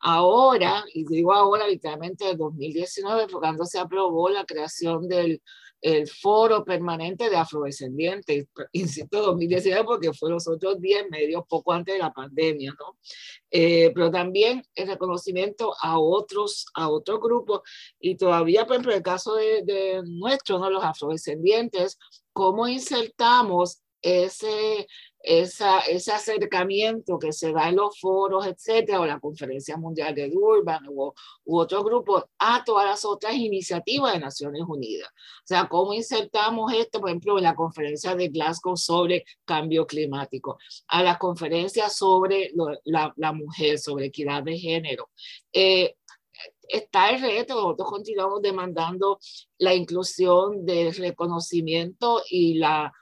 [0.00, 5.40] Ahora, y digo ahora, literalmente en 2019, cuando se aprobó la creación del
[5.80, 11.94] el foro permanente de afrodescendientes, insisto, 2019 porque fue los otros 10 medios poco antes
[11.94, 12.96] de la pandemia, ¿no?
[13.50, 17.60] Eh, pero también el reconocimiento a otros, a otros grupos
[18.00, 20.70] y todavía, por ejemplo, el caso de, de nuestros, ¿no?
[20.70, 21.98] Los afrodescendientes,
[22.32, 24.86] cómo insertamos ese,
[25.26, 30.30] esa, ese acercamiento que se da en los foros, etcétera, o la Conferencia Mundial de
[30.30, 31.12] Durban u,
[31.44, 35.08] u otros grupos, a todas las otras iniciativas de Naciones Unidas.
[35.10, 40.58] O sea, ¿cómo insertamos esto, por ejemplo, en la conferencia de Glasgow sobre cambio climático,
[40.86, 42.52] a las conferencias sobre
[42.84, 45.10] la, la, mujer, sobre equidad de género?
[45.52, 45.96] Eh,
[46.68, 49.18] está el reto, nosotros continuamos demandando
[49.58, 52.92] la inclusión del reconocimiento y la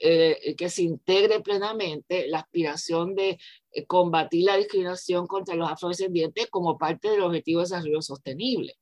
[0.00, 3.38] eh, que se integre plenamente la aspiración de
[3.70, 8.74] eh, combatir la discriminación contra los afrodescendientes como parte del objetivo de desarrollo sostenible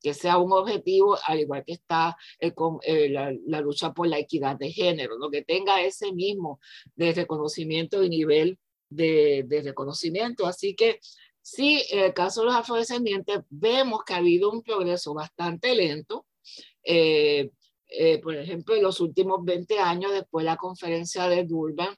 [0.00, 4.56] que sea un objetivo, al igual que está eh, la, la, lucha por la equidad
[4.56, 6.60] de género, lo que tenga ese mismo
[6.94, 10.46] de reconocimiento y nivel de, de, reconocimiento.
[10.46, 11.00] Así que
[11.40, 16.26] sí, en el caso de los afrodescendientes, vemos que ha habido un progreso bastante lento.
[16.84, 17.50] Eh,
[17.98, 21.94] eh, por ejemplo, en los últimos 20 años después de la conferencia de Durban,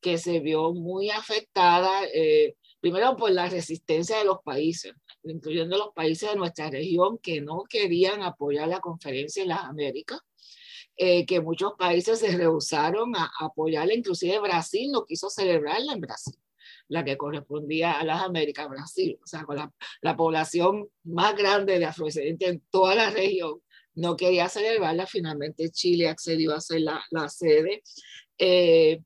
[0.00, 5.94] que se vio muy afectada, eh, primero por la resistencia de los países, incluyendo los
[5.94, 10.20] países de nuestra región que no querían apoyar la conferencia en las Américas,
[10.96, 16.34] eh, que muchos países se rehusaron a, apoyarla, inclusive Brasil no quiso celebrarla en Brasil
[16.88, 21.78] la que correspondía a las Américas, Brasil, o sea, con la, la población más grande
[21.78, 23.60] de afrodescendientes en toda la región,
[23.94, 27.82] no quería celebrarla, finalmente Chile accedió a ser la, la sede.
[28.38, 29.00] Eh,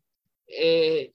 [0.47, 1.13] eh,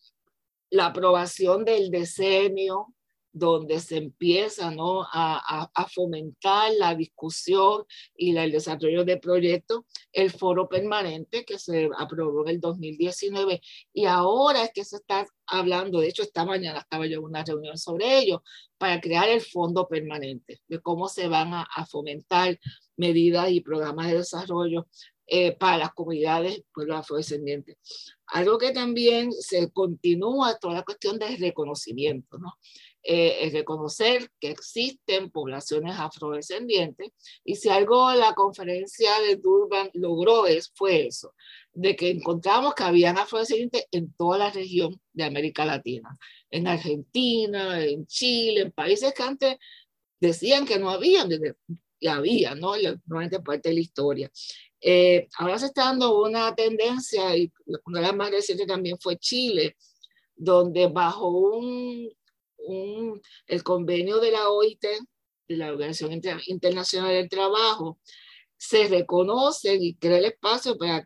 [0.69, 2.92] la aprobación del decenio,
[3.33, 5.01] donde se empieza ¿no?
[5.01, 7.83] a, a, fomentar la discusión
[8.15, 13.59] y la, el desarrollo de proyectos, el foro permanente que se aprobó en el 2019
[13.91, 17.43] y ahora es que se está hablando, de hecho esta mañana estaba yo en una
[17.43, 18.43] reunión sobre ello,
[18.77, 22.59] para crear el fondo permanente, de cómo se van a, a fomentar
[22.97, 24.87] medidas y programas de desarrollo
[25.25, 27.77] eh, para las comunidades pueblos afrodescendientes.
[28.27, 32.53] Algo que también se continúa toda la cuestión del reconocimiento, ¿no?
[33.03, 37.11] Eh, es reconocer que existen poblaciones afrodescendientes
[37.43, 41.33] y si algo la conferencia de Durban logró es, fue eso,
[41.73, 46.17] de que encontramos que habían afrodescendientes en toda la región de América Latina,
[46.49, 49.57] en Argentina, en Chile, en países que antes
[50.19, 51.29] decían que no habían,
[51.99, 52.75] y había, ¿no?
[53.05, 54.31] Normalmente parte de la historia.
[54.79, 57.51] Eh, ahora se está dando una tendencia, y
[57.85, 59.75] una de las más recientes también fue Chile,
[60.35, 62.09] donde bajo un,
[62.65, 64.83] un, el convenio de la OIT,
[65.47, 67.99] de la Organización Internacional del Trabajo,
[68.57, 71.05] se reconocen y crea el espacio para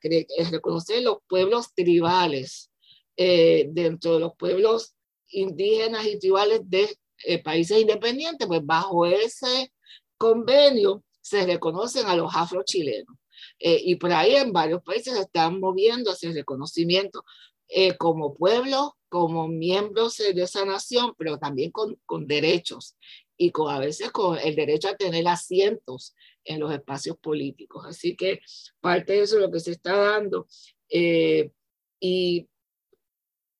[0.52, 2.70] reconocer los pueblos tribales
[3.15, 4.93] eh, dentro de los pueblos
[5.30, 9.74] indígenas y tribales de eh, países independientes, pues bajo ese
[10.17, 13.15] convenio se reconocen a los afrochilenos.
[13.60, 17.24] Eh, y por ahí en varios países se están moviendo hacia el reconocimiento
[17.69, 22.97] eh, como pueblo, como miembros de esa nación, pero también con, con derechos
[23.38, 27.86] y con, a veces con el derecho a tener asientos en los espacios políticos.
[27.86, 28.39] Así que
[28.82, 30.47] parte de eso es lo que se está dando.
[30.89, 31.51] Eh,
[31.99, 32.47] y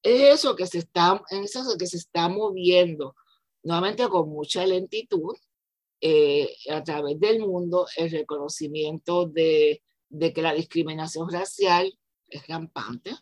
[0.03, 3.15] es eso que se está, es eso que se está moviendo,
[3.63, 5.35] nuevamente con mucha lentitud,
[5.99, 11.91] eh, a través del mundo el reconocimiento de, de, que la discriminación racial
[12.29, 13.15] es rampante,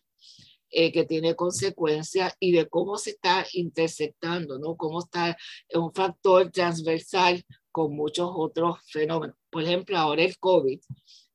[0.78, 4.76] eh, que tiene consecuencias y de cómo se está intersectando, ¿no?
[4.76, 5.38] Cómo está
[5.74, 9.38] un factor transversal con muchos otros fenómenos.
[9.50, 10.82] Por ejemplo, ahora el COVID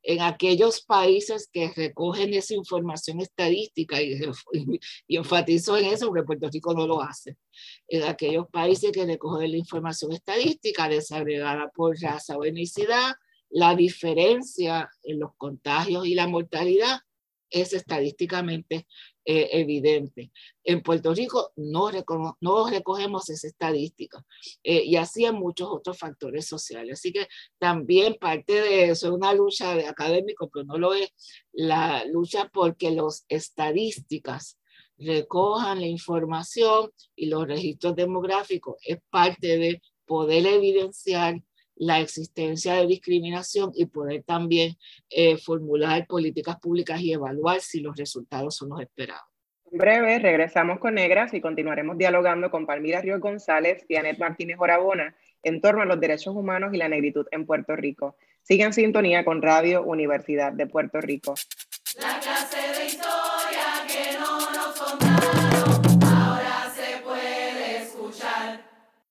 [0.02, 4.20] en aquellos países que recogen esa información estadística, y,
[5.08, 7.38] y, enfatizo en eso porque Puerto Rico no lo hace,
[7.88, 13.14] en aquellos países que recogen la información estadística desagregada por raza o etnicidad,
[13.48, 17.00] la diferencia en los contagios y la mortalidad
[17.50, 18.86] es estadísticamente
[19.32, 20.32] eh, evidente.
[20.64, 21.88] En Puerto Rico no,
[22.68, 24.26] recogemos esa estadística
[24.64, 26.98] eh, y así en muchos otros factores sociales.
[26.98, 31.12] Así que también parte de eso es una lucha de académicos, pero no lo es,
[31.52, 34.58] la lucha porque los estadísticas
[34.98, 41.40] recojan la información y los registros demográficos es parte de poder evidenciar
[41.76, 44.76] la existencia de discriminación y poder también
[45.08, 49.24] eh, formular políticas públicas y evaluar si los resultados son los esperados.
[49.72, 54.56] En breve regresamos con Negras y continuaremos dialogando con Palmira Río González y Anet Martínez
[54.58, 58.16] Orabona en torno a los derechos humanos y la negritud en Puerto Rico.
[58.42, 61.34] Sigan en sintonía con Radio Universidad de Puerto Rico.
[62.00, 63.39] La clase de historia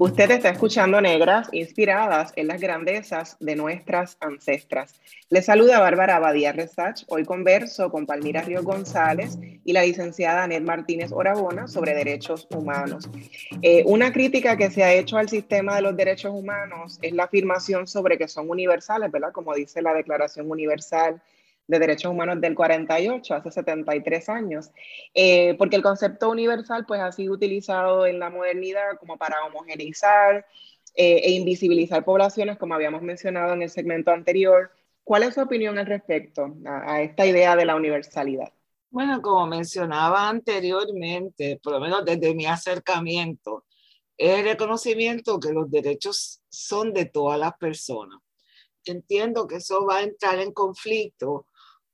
[0.00, 4.94] Usted está escuchando Negras, inspiradas en las grandezas de nuestras ancestras.
[5.28, 7.02] Les saluda Bárbara Abadía Resach.
[7.08, 13.10] Hoy converso con Palmira Río González y la licenciada Anet Martínez Orabona sobre derechos humanos.
[13.60, 17.24] Eh, una crítica que se ha hecho al sistema de los derechos humanos es la
[17.24, 19.32] afirmación sobre que son universales, ¿verdad?
[19.32, 21.20] Como dice la Declaración Universal
[21.68, 24.70] de Derechos Humanos del 48, hace 73 años,
[25.14, 30.46] eh, porque el concepto universal pues ha sido utilizado en la modernidad como para homogeneizar
[30.94, 34.72] eh, e invisibilizar poblaciones, como habíamos mencionado en el segmento anterior.
[35.04, 38.52] ¿Cuál es su opinión al respecto a, esta idea de la universalidad?
[38.90, 43.66] Bueno, como mencionaba anteriormente, por lo menos desde mi acercamiento,
[44.16, 48.18] es el reconocimiento que los derechos son de todas las personas.
[48.86, 51.46] Entiendo que eso va a entrar en conflicto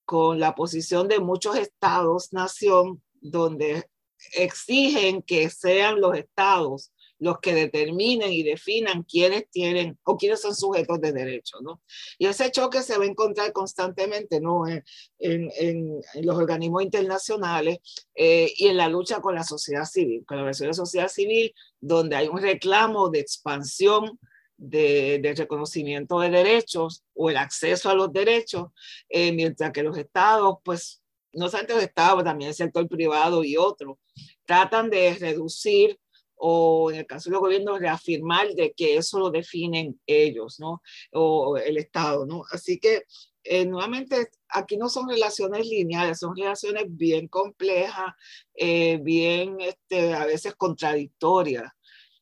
[0.04, 3.88] con la posición de muchos estados, nación, donde
[4.34, 10.54] exigen que sean los estados los que determinen y definan quiénes tienen o quiénes son
[10.54, 11.80] sujetos de derecho, ¿no?
[12.18, 14.66] Y ese choque se va a encontrar constantemente, ¿no?
[14.66, 14.84] En,
[15.18, 17.78] en, los organismos internacionales
[18.14, 21.54] eh, y en la lucha con la sociedad civil, con la versión de sociedad civil,
[21.80, 24.18] donde hay un reclamo de expansión
[24.56, 28.68] de, reconocimiento de derechos o el acceso a los derechos,
[29.08, 31.02] eh, mientras que los estados, pues
[31.32, 33.98] no solamente los estados, también el sector privado y otros,
[34.44, 35.98] tratan de reducir
[36.36, 40.82] o en el caso de los gobiernos reafirmar de que eso lo definen ellos, ¿no?
[41.12, 42.42] O el Estado, ¿no?
[42.50, 43.04] Así que
[43.44, 48.14] eh, nuevamente aquí no son relaciones lineales, son relaciones bien complejas,
[48.54, 51.70] eh, bien este, a veces contradictorias.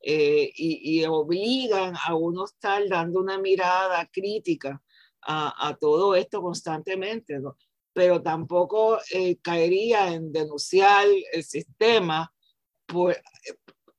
[0.03, 4.83] Eh, y, obligan a uno estar dando una mirada crítica
[5.23, 7.41] a, todo esto constantemente,
[7.93, 12.33] pero tampoco eh, caería en denunciar el sistema
[12.87, 13.17] por,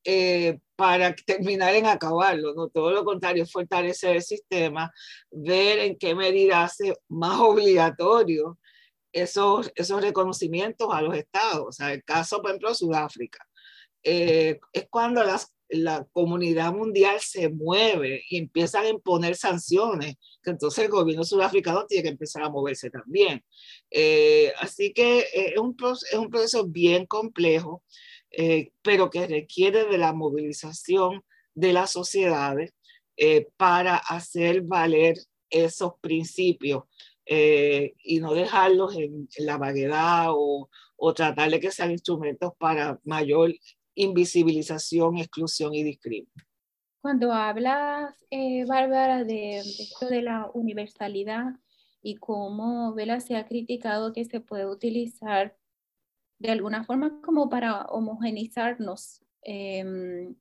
[0.04, 2.68] eh, para terminar en acabarlo, ¿no?
[2.68, 4.92] Todo lo contrario, fortalecer el sistema,
[5.32, 8.60] ver en qué medida hace más obligatorio
[9.14, 11.66] esos, esos reconocimientos a los estados.
[11.68, 13.48] O sea, el caso, por ejemplo, Sudáfrica.
[14.04, 20.52] Eh, es cuando las, la comunidad mundial se mueve y empiezan a imponer sanciones, que
[20.52, 23.44] entonces el gobierno sudafricano tiene que empezar a moverse también.
[23.90, 27.84] Eh, así que es, un, es un proceso bien complejo.
[28.36, 32.74] Eh, pero que requiere de la movilización de las sociedades
[33.16, 35.18] eh, para hacer valer
[35.52, 36.86] esos principios
[37.28, 43.00] eh, y no dejarlos en, la vaguedad o, o, tratar de que sean instrumentos para
[43.04, 43.54] mayor
[43.96, 46.48] invisibilización, exclusión y discriminación.
[47.02, 48.16] Cuando hablas,
[48.68, 51.54] Bárbara, de, esto de la universalidad
[52.02, 55.56] y cómo Vela se ha criticado que se puede utilizar
[56.40, 59.24] de alguna forma como para homogenizarnos.
[59.42, 60.36] Em,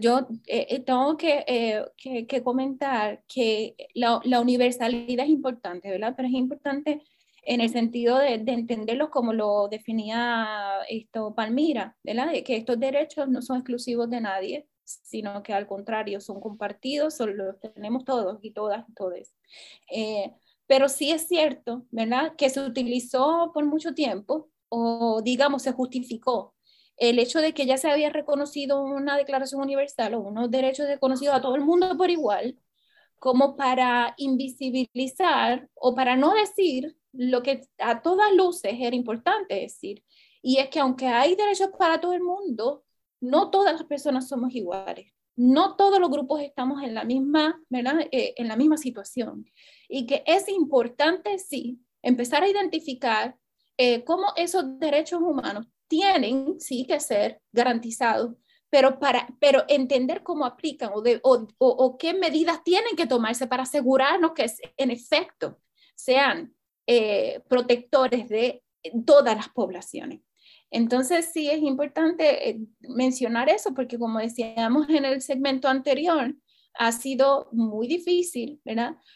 [0.00, 6.14] yo eh, eh, tengo eh, que, que, comentar que la, la, universalidad es importante, ¿verdad?
[6.16, 7.02] Pero es importante
[7.42, 12.32] en el sentido de, de, entenderlo como lo definía esto Palmira, ¿verdad?
[12.44, 17.36] que estos derechos no son exclusivos de nadie, sino que al contrario son compartidos, son,
[17.36, 19.34] los tenemos todos y todas y todos.
[20.66, 22.34] pero sí es cierto, ¿verdad?
[22.36, 26.54] Que se utilizó por mucho tiempo o digamos se justificó
[26.96, 31.34] el hecho de que ya se había reconocido una declaración universal o unos derechos reconocidos
[31.34, 32.58] a todo el mundo por igual,
[33.18, 40.02] como para invisibilizar o para no decir lo que a todas luces era importante decir.
[40.42, 42.84] Y es que aunque hay derechos para todo el mundo,
[43.20, 45.12] no todas las personas somos iguales.
[45.36, 47.60] No todos los grupos estamos en la misma.
[47.70, 49.44] Eh, en la misma situación.
[49.88, 53.36] Y que es importante, sí, empezar a identificar
[53.76, 58.34] eh, cómo esos derechos humanos tienen, sí, que ser garantizados,
[58.70, 63.46] pero, para, pero entender cómo aplican o, de, o, o, qué medidas tienen que tomarse
[63.46, 64.46] para asegurarnos que
[64.78, 65.58] en efecto
[65.94, 66.54] sean
[66.86, 68.62] eh, protectores de
[69.06, 70.20] todas las poblaciones.
[70.70, 76.34] Entonces sí es importante eh, mencionar eso porque como decíamos en el segmento anterior,
[76.74, 78.60] ha sido muy difícil.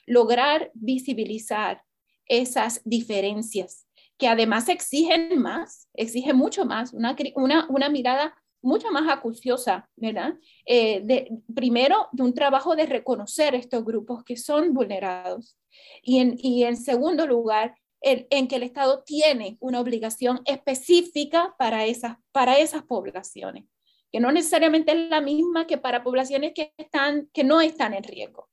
[0.07, 1.83] Lograr visibilizar
[2.27, 3.87] esas diferencias
[4.19, 10.35] que además exigen más, exigen mucho más, una, una, una mirada mucho más acuciosa, ¿verdad?
[10.65, 15.57] Eh, de, primero, de un trabajo de reconocer estos grupos que son vulnerados.
[16.03, 21.87] Y en, y en segundo lugar, en que el Estado tiene una obligación específica para
[21.87, 23.65] esas, para esas poblaciones,
[24.13, 28.05] que no necesariamente es la misma que para poblaciones que, están, que no están en
[28.05, 28.49] riesgo.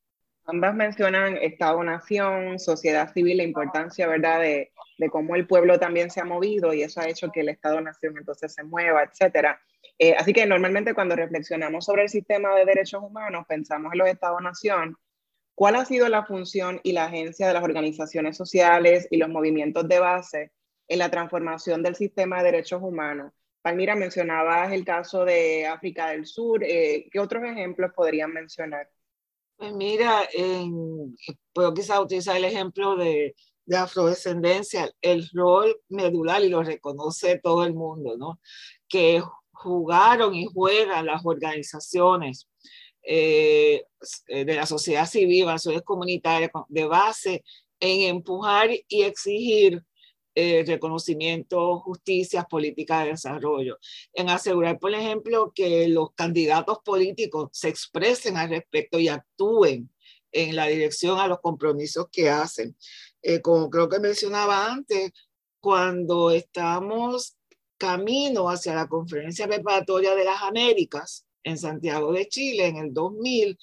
[0.46, 6.20] Ambas mencionan Estado-Nación, sociedad civil, la importancia, ¿verdad?, de, de, cómo el pueblo también se
[6.20, 9.62] ha movido y eso ha hecho que el Estado-Nación entonces se mueva, etcétera.
[10.00, 14.08] Eh, así que normalmente cuando reflexionamos sobre el sistema de derechos humanos, pensamos en los
[14.10, 14.98] Estados-Nación.
[15.56, 19.88] ¿Cuál ha sido la función y la agencia de las organizaciones sociales y los movimientos
[19.88, 20.52] de base
[20.88, 23.32] en la transformación del sistema de derechos humanos?
[23.62, 26.64] Palmira, mencionabas el caso de África del Sur.
[26.64, 28.90] Eh, ¿Qué otros ejemplos podrían mencionar?
[29.56, 30.28] Pues mira,
[31.54, 33.36] puedo quizás utilizar el ejemplo de,
[33.66, 38.40] de, afrodescendencia, el rol medular, y lo reconoce todo el mundo, ¿no?
[38.90, 42.50] Que jugaron y juegan las organizaciones
[43.04, 43.86] eh,
[44.28, 47.44] de la sociedad civil, sociedades comunitarias de base
[47.80, 49.84] en empujar y exigir
[50.36, 53.78] eh, reconocimiento, justicia, política de desarrollo,
[54.14, 59.92] en asegurar, por ejemplo, que los candidatos políticos se expresen al respecto y actúen
[60.32, 62.76] en la dirección a los compromisos que hacen.
[63.22, 65.12] Eh, como creo que mencionaba antes,
[65.60, 67.38] cuando estamos
[67.78, 73.58] camino hacia la conferencia preparatoria de las Américas en Santiago de Chile en el 2000,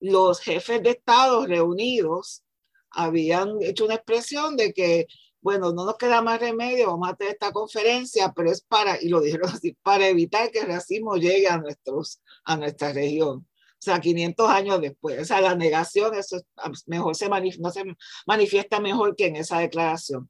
[0.00, 2.42] los jefes de Estado reunidos
[2.90, 5.06] habían hecho una expresión de que
[5.42, 9.08] bueno, no nos queda más remedio, vamos a tener esta conferencia, pero es para, y
[9.08, 13.46] lo dijeron así, para evitar que el racismo llegue a, nuestros, a nuestra región.
[13.48, 15.18] O sea, 500 años después.
[15.20, 16.44] O sea, la negación, eso es,
[16.86, 17.84] mejor se, no se
[18.26, 20.28] manifiesta mejor que en esa declaración.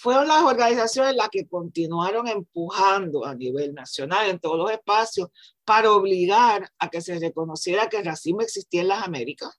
[0.00, 5.28] Fueron las organizaciones las que continuaron empujando a nivel nacional en todos los espacios
[5.64, 9.58] para obligar a que se reconociera que el racismo existía en las Américas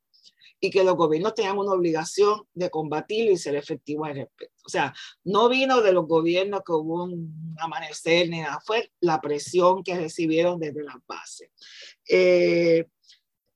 [0.61, 4.55] y que los gobiernos tenían una obligación de combatirlo y ser efectivos al respecto.
[4.65, 4.93] O sea,
[5.25, 9.97] no vino de los gobiernos que hubo un amanecer ni nada, fue la presión que
[9.97, 11.49] recibieron desde las bases.
[12.07, 12.87] Eh,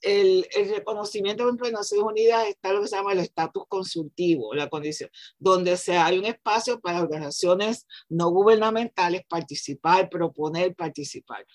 [0.03, 4.69] el, el, reconocimiento de Naciones Unidas está lo que se llama el estatus consultivo, la
[4.69, 11.45] condición, donde se hay un espacio para organizaciones no gubernamentales participar, proponer, participar.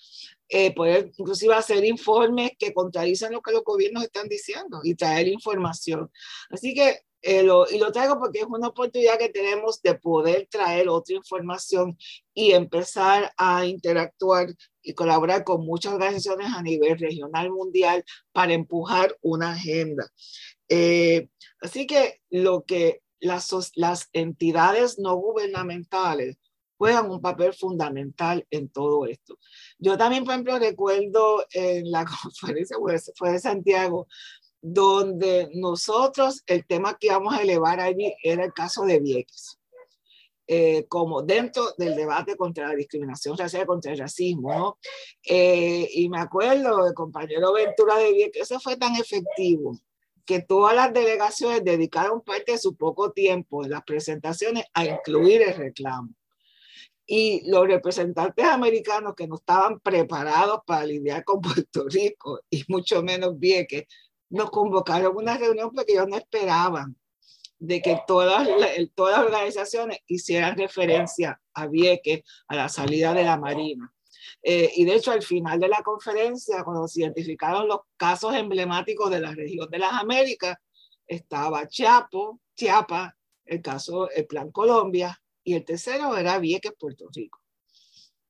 [0.47, 5.27] Eh, poder inclusive hacer informes que contradicen lo que los gobiernos están diciendo y traer
[5.27, 6.11] información.
[6.49, 10.47] Así que eh, lo, y lo traigo porque es una oportunidad que tenemos de poder
[10.49, 11.97] traer otra información
[12.33, 14.47] y empezar a interactuar
[14.81, 20.07] y colaborar con muchas organizaciones a nivel regional, mundial, para empujar una agenda.
[20.67, 21.29] Eh,
[21.61, 26.37] así que lo que las, las entidades no gubernamentales
[26.77, 29.37] juegan un papel fundamental en todo esto.
[29.77, 32.77] Yo también, por ejemplo, recuerdo en la conferencia,
[33.15, 34.07] fue de Santiago,
[34.61, 39.58] donde nosotros el tema que íbamos a elevar allí era el caso de Vieques.
[40.51, 44.79] Eh, como dentro del debate contra la discriminación racial, contra el racismo, ¿no?
[45.23, 49.77] Eh, y me acuerdo, el compañero Ventura de Vieques, eso fue tan efectivo
[50.25, 55.43] que todas las delegaciones dedicaron parte de su poco tiempo en las presentaciones a incluir
[55.43, 56.09] el reclamo
[57.05, 63.03] y los representantes americanos que no estaban preparados para lidiar con Puerto Rico y mucho
[63.03, 63.85] menos Vieques,
[64.31, 66.95] nos convocaron a una reunión porque ellos no esperaban
[67.59, 68.47] de que todas,
[68.95, 73.93] todas las organizaciones hicieran referencia a Vieques, a la salida de la Marina.
[74.41, 79.11] Eh, y de hecho, al final de la conferencia, cuando se identificaron los casos emblemáticos
[79.11, 80.57] de la región de las Américas,
[81.05, 87.41] estaba Chiapo, Chiapa, el caso, el Plan Colombia, y el tercero era Vieques, Puerto Rico.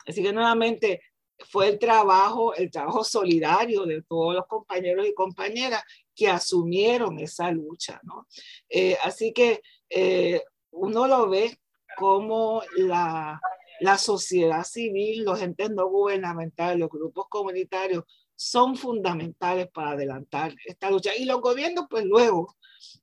[0.07, 1.01] Así que nuevamente
[1.37, 5.83] fue el trabajo, el trabajo solidario de todos los compañeros y compañeras
[6.19, 8.27] que asumieron esa lucha, ¿no?
[8.67, 11.57] Eh, así que eh, uno lo ve
[11.97, 13.39] como la,
[13.79, 18.03] la sociedad civil, los entes no gubernamentales, los grupos comunitarios
[18.35, 21.15] son fundamentales para adelantar esta lucha.
[21.15, 22.57] Y los gobiernos, pues luego,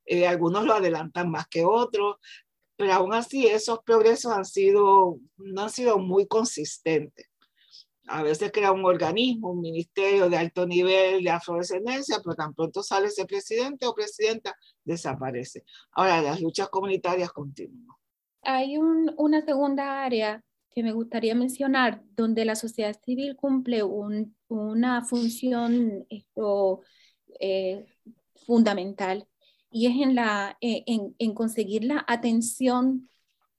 [0.05, 2.17] eh, algunos lo adelantan más que otros,
[2.77, 7.29] pero aún así esos progresos han sido, no han sido muy consistentes.
[8.07, 12.83] A veces crea un organismo, un ministerio de alto nivel de afrodescendencia, pero tan pronto
[12.83, 14.55] sale ese presidente o presidenta,
[14.85, 15.65] desaparece.
[15.93, 17.97] Ahora, las luchas comunitarias continúan.
[18.43, 20.43] Hay un, una segunda área
[20.73, 26.83] que me gustaría mencionar, donde la sociedad civil cumple un, una función esto,
[27.41, 27.87] eh,
[28.47, 29.27] fundamental
[29.71, 33.09] y es en, la, eh, en, en conseguir la atención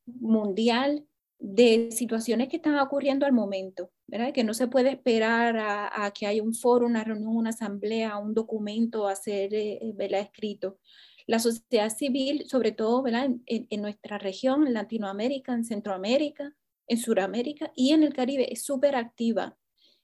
[0.05, 1.05] mundial
[1.39, 4.33] de situaciones que están ocurriendo al momento, ¿verdad?
[4.33, 8.33] Que no se puede esperar a, que haya un foro, una reunión, una asamblea, un
[8.33, 9.79] documento a ser eh,
[10.11, 10.79] escrito.
[11.25, 13.03] La sociedad civil, sobre todo.
[13.07, 16.55] En, nuestra región, en Latinoamérica, en Centroamérica,
[16.87, 19.57] en Sudamérica y en el Caribe, es súper activa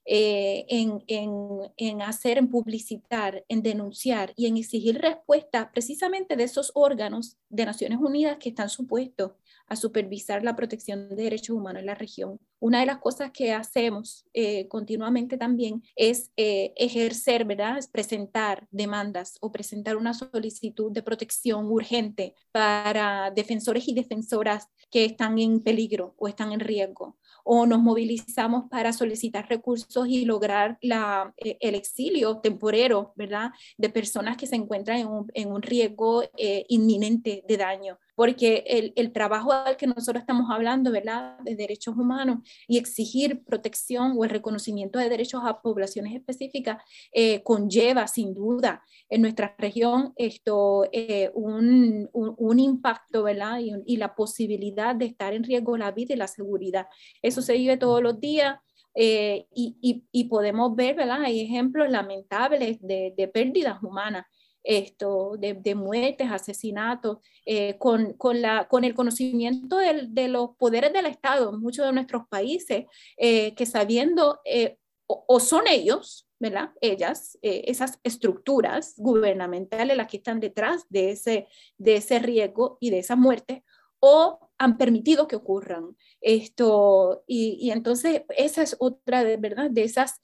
[0.06, 6.72] eh, en, en, hacer, en publicitar, en denunciar y en exigir respuesta precisamente de esos
[6.74, 9.32] órganos de Naciones Unidas que están supuestos
[9.66, 12.38] a supervisar la protección de derechos humanos en la región.
[12.60, 17.78] Una de las cosas que hacemos eh, continuamente también es eh, ejercer, ¿verdad?
[17.78, 25.06] Es presentar demandas o presentar una solicitud de protección urgente para defensores y defensoras que
[25.06, 30.78] están en peligro o están en riesgo o nos movilizamos para solicitar recursos y lograr
[30.80, 33.50] la, eh, el exilio temporero, ¿verdad?
[33.76, 38.64] De personas que se encuentran en un, en un riesgo eh, inminente de daño porque
[38.66, 42.38] el, el, trabajo al que nosotros estamos hablando, ¿verdad?, de derechos humanos
[42.68, 48.82] y exigir protección o el reconocimiento de derechos a poblaciones específicas eh, conlleva sin duda
[49.08, 55.34] en nuestra región esto, eh, un, un, impacto, ¿verdad?, y, y, la posibilidad de estar
[55.34, 56.86] en riesgo la vida y la seguridad.
[57.22, 58.58] Eso se vive todos los días.
[58.96, 61.22] Eh, y, y, y, podemos ver, ¿verdad?
[61.24, 64.24] Hay ejemplos lamentables de, de pérdidas humanas
[64.64, 70.92] esto, de, de muertes, asesinatos, eh, con, con, la, con el conocimiento de los poderes
[70.92, 72.86] del Estado en muchos de nuestros países,
[73.18, 76.70] eh, que sabiendo, eh, o, son ellos, ¿verdad?
[76.80, 81.46] Ellas, esas estructuras gubernamentales las que están detrás de ese,
[81.76, 83.64] de ese riesgo y de esa muerte,
[84.00, 85.94] o han permitido que ocurran.
[86.22, 90.20] Esto, y, y entonces esa es otra, de verdad, de esas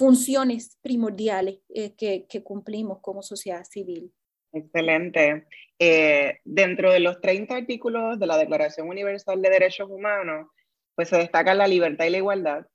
[0.00, 4.10] funciones primordiales eh, que, que, cumplimos como sociedad civil.
[4.50, 5.46] Excelente.
[5.78, 10.48] Eh, dentro de los 30 artículos de la Declaración Universal de Derechos Humanos,
[10.94, 12.66] pues se destaca la libertad y la igualdad,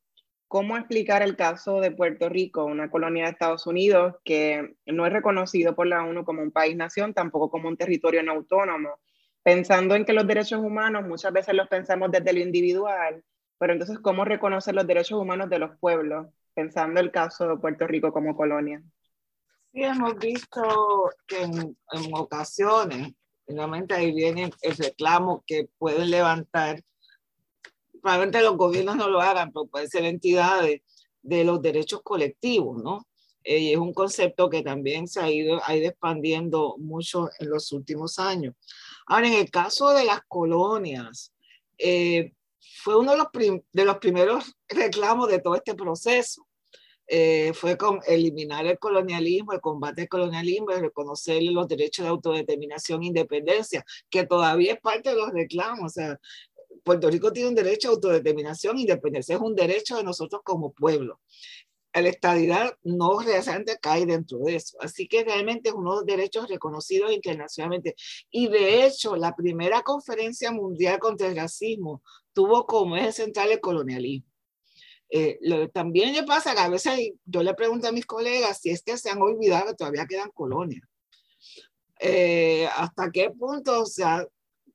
[0.48, 5.12] ¿Cómo explicar el caso de Puerto Rico, una colonia de Estados Unidos que no es
[5.12, 9.00] reconocido por la ONU como un país-nación, tampoco como un territorio no autónomo?
[9.44, 13.24] Pensando en que los derechos humanos muchas veces los pensamos desde lo individual,
[13.58, 16.28] pero entonces, ¿cómo reconocer los derechos humanos de los pueblos?
[16.56, 18.82] Pensando el caso de Puerto Rico como colonia.
[19.72, 23.14] Sí, hemos visto que en, en ocasiones,
[23.46, 26.82] finalmente ahí viene el reclamo que pueden levantar
[28.06, 30.82] probablemente los gobiernos no lo hagan, pero pueden ser entidades
[31.24, 33.08] de los derechos colectivos, ¿no?
[33.44, 37.50] Eh, y es un concepto que también se ha ido, ha ido expandiendo mucho en
[37.50, 38.54] los últimos años.
[39.08, 41.34] Ahora, en el caso de las colonias,
[41.80, 42.35] eh,
[42.84, 46.48] fue uno de los, primeros reclamos de todo este proceso.
[47.08, 52.10] Eh, fue con eliminar el colonialismo, el combate al colonialismo y reconocer los derechos de
[52.10, 55.86] autodeterminación e independencia, que todavía es parte de los reclamos.
[55.86, 56.20] O sea,
[56.84, 61.20] Puerto Rico tiene un derecho a autodeterminación, independencia es un derecho de nosotros como pueblo.
[61.94, 64.78] La estadidad no realmente cae dentro de eso.
[64.82, 67.96] Así que realmente es uno de los derechos reconocidos internacionalmente.
[68.30, 72.04] Y de hecho, la primera conferencia mundial contra el racismo
[72.36, 74.30] tuvo como eje central el colonialismo.
[75.10, 78.72] Eh, lo, también le pasa que a veces yo le pregunto a mis colegas si
[78.72, 80.84] es que se han olvidado que todavía quedan colonias.
[82.00, 84.28] Eh, hasta qué punto o sea,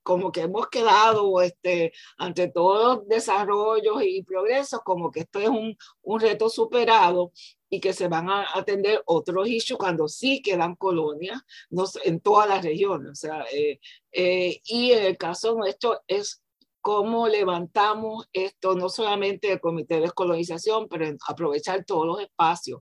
[0.03, 5.49] como que hemos quedado este, ante todos los desarrollos y progresos, como que esto es
[5.49, 7.33] un, un reto superado
[7.69, 12.49] y que se van a atender otros issues cuando sí quedan colonias no, en todas
[12.49, 13.11] las regiones.
[13.11, 13.79] O sea, eh,
[14.13, 16.43] eh, y en el caso nuestro es
[16.81, 22.81] cómo levantamos esto, no solamente el Comité de Descolonización, pero aprovechar todos los espacios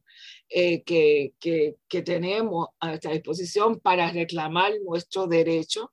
[0.49, 5.87] eh, que, que, tenemos a nuestra disposición para reclamar nuestros derechos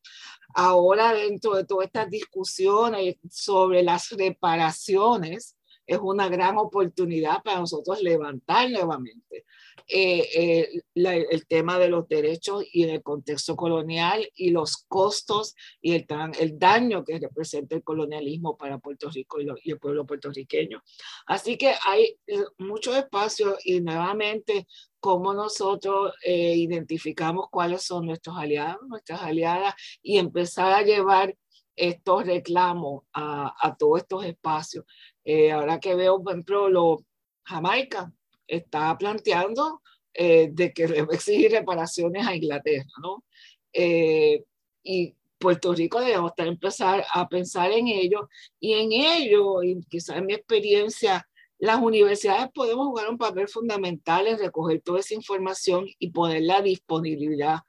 [0.58, 5.54] Ahora, dentro de todas estas discusiones sobre las reparaciones,
[5.86, 9.44] es una gran oportunidad para nosotros levantar nuevamente
[9.88, 15.54] eh, eh, el tema de los derechos y en el contexto colonial y los costos
[15.80, 16.06] y el,
[16.38, 20.82] el daño que representa el colonialismo para Puerto Rico y, y el pueblo puertorriqueño.
[21.26, 24.66] Así que hay eh, mucho espacio y nuevamente
[24.98, 31.36] cómo nosotros identificamos cuáles son nuestros aliados, nuestras aliadas y empezar a llevar
[31.76, 34.84] estos reclamos a, a todos estos espacios.
[35.24, 37.04] Eh, ahora que veo, por ejemplo, lo,
[37.44, 38.12] Jamaica
[38.46, 39.82] está planteando
[40.14, 43.24] eh, de que debe exigir reparaciones a Inglaterra, ¿no?
[43.72, 44.44] Eh,
[44.82, 48.28] y Puerto Rico debemos empezar a pensar en ello
[48.58, 51.28] y en ello, y quizás en mi experiencia,
[51.58, 56.60] las universidades podemos jugar un papel fundamental en recoger toda esa información y poner la
[56.60, 57.60] disponibilidad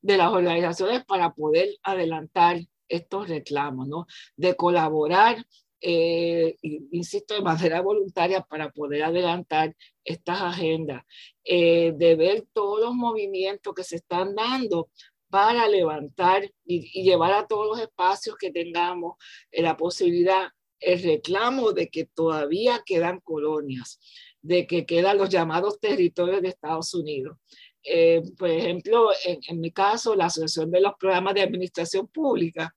[0.00, 4.06] de las organizaciones para poder adelantar estos reclamos, ¿no?
[4.36, 5.44] De colaborar,
[5.86, 11.02] eh, insisto, de manera voluntaria para poder adelantar estas agendas,
[11.44, 14.88] eh, de ver todos los movimientos que se están dando
[15.28, 19.16] para levantar y, llevar a todos los espacios que tengamos
[19.50, 20.48] eh, la posibilidad,
[20.80, 24.00] el reclamo de que todavía quedan colonias,
[24.40, 27.36] de que quedan los llamados territorios de Estados Unidos.
[27.82, 32.74] Eh, por ejemplo, en, en, mi caso, la Asociación de los Programas de Administración Pública,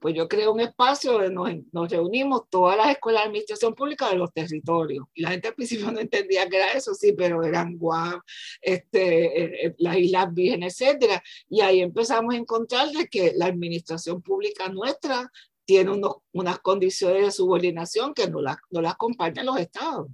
[0.00, 4.16] pues yo creo un espacio donde nos, reunimos todas las escuelas de administración pública de
[4.16, 5.06] los territorios.
[5.14, 8.20] Y la gente al principio no entendía que era eso, sí, pero eran Guam,
[8.62, 11.22] este, eh, eh, las Islas Vírgenes, etcétera.
[11.50, 15.30] Y ahí empezamos a encontrar de que la administración pública nuestra
[15.66, 20.08] tiene unos, unas condiciones de subordinación que no las, no las acompañan los estados.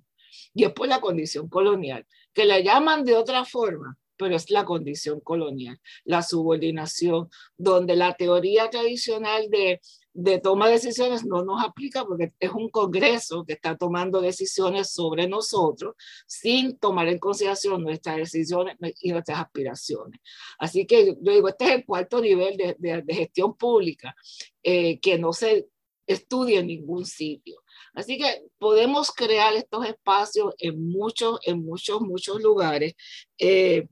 [0.52, 5.20] Y después la condición colonial, que la llaman de otra forma, pero es la condición
[5.20, 9.80] colonial, la subordinación, donde la teoría tradicional de,
[10.12, 14.90] de toma de decisiones no nos aplica porque es un Congreso que está tomando decisiones
[14.90, 15.94] sobre nosotros
[16.26, 20.20] sin tomar en consideración nuestras decisiones y nuestras aspiraciones.
[20.58, 24.14] Así que yo digo, este es el cuarto nivel de, de, de gestión pública
[24.62, 25.68] eh, que no se
[26.06, 27.62] estudia en ningún sitio.
[27.94, 32.94] Así que podemos crear estos espacios en muchos, en muchos, muchos lugares.
[33.38, 33.88] Eh,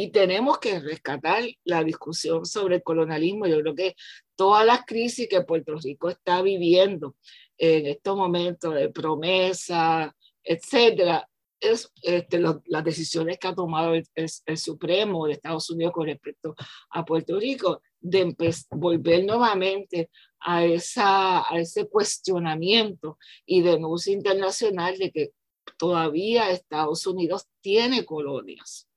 [0.00, 3.48] y tenemos que rescatar la discusión sobre el colonialismo.
[3.48, 3.96] Yo creo que
[4.36, 7.16] todas las crisis que Puerto Rico está viviendo
[7.56, 11.28] en estos momentos de promesa, etcétera,
[11.58, 15.92] es este, lo, las decisiones que ha tomado el, el, el, Supremo de Estados Unidos
[15.92, 16.54] con respecto
[16.90, 18.36] a Puerto Rico, de
[18.70, 25.30] volver nuevamente a, esa, a ese cuestionamiento y denuncia internacional de que
[25.76, 28.87] todavía Estados Unidos tiene colonias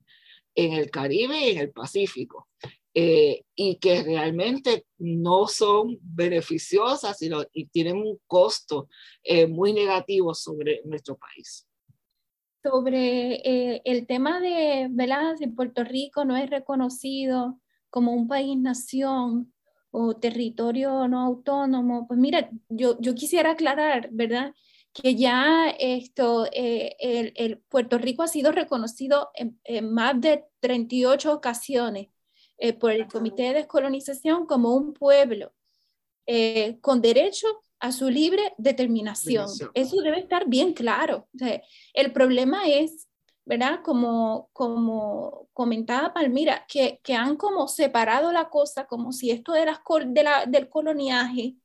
[0.56, 2.48] en el Caribe y en el Pacífico,
[2.94, 8.90] eh, y que realmente no son beneficiosas sino, y tienen un costo
[9.24, 11.66] eh, muy negativo sobre nuestro país.
[12.64, 15.36] sobre eh, el tema de, ¿verdad?
[15.38, 19.54] Si Puerto Rico no es reconocido como un país-nación
[19.92, 24.54] o territorio no autónomo, pues mira, yo, yo quisiera aclarar, ¿verdad?
[24.94, 30.46] Que ya esto, eh, el, el, Puerto Rico ha sido reconocido en, en más de
[30.60, 32.10] 38 ocasiones
[32.58, 35.52] eh, por el Comité de Descolonización como un pueblo
[36.28, 37.48] eh, con derecho
[37.80, 39.48] a su libre determinación.
[39.74, 41.28] Eso debe estar bien claro.
[41.94, 43.08] el problema es,
[43.46, 43.80] ¿verdad?
[43.84, 49.66] Como, como comentaba Palmira, que, que han como separado la cosa como si esto de,
[50.08, 51.56] de la, del coloniaje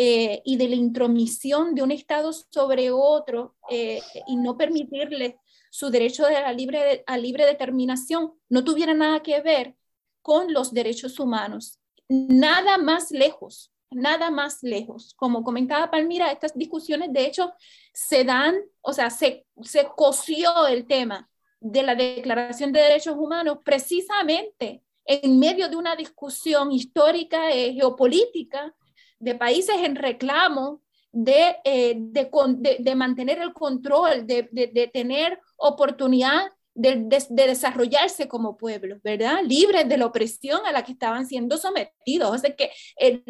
[0.00, 5.40] eh, y de la intromisión de un Estado sobre otro eh, y no permitirle
[5.70, 9.74] su derecho de la libre, a libre determinación no tuviera nada que ver
[10.22, 11.80] con los derechos humanos.
[12.08, 15.14] Nada más lejos nada más lejos.
[15.14, 17.52] Como comentaba Palmira, estas discusiones de hecho
[17.92, 21.28] se dan, o sea, se, se coció el tema
[21.60, 28.74] de la Declaración de Derechos Humanos precisamente en medio de una discusión histórica y geopolítica
[29.18, 36.52] de países en reclamo de, eh, de, de, mantener el control, de, de tener oportunidad
[36.78, 39.40] de, desarrollarse como pueblo, ¿verdad?
[39.44, 42.30] Libres de la opresión a la que estaban siendo sometidos.
[42.30, 43.24] O sea que el,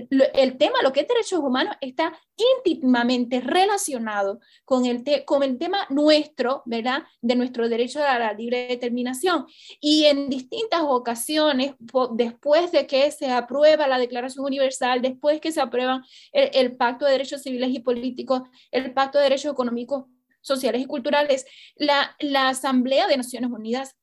[0.59, 6.63] tema, lo que es derechos humanos, está íntimamente relacionado con el, con el tema nuestro,
[6.67, 7.05] ¿verdad?
[7.23, 9.47] De nuestro derecho a la libre determinación.
[9.81, 11.75] Y en distintas ocasiones,
[12.13, 17.07] después de que se aprueba la Declaración Universal, después que se aprueba el, el Pacto
[17.07, 20.05] de Derechos Civiles y Políticos, el Pacto de Derechos Económicos
[20.41, 23.97] sociales y culturales, la, la Asamblea de Naciones Unidas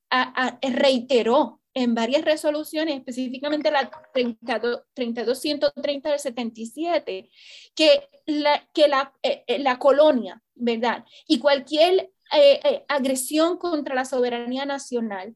[0.61, 7.29] reiteró en varias resoluciones, específicamente la 3230 del 77,
[7.75, 11.03] que la, que la, eh, eh, la colonia, ¿verdad?
[11.27, 15.35] Y cualquier eh, agresión contra la soberanía nacional,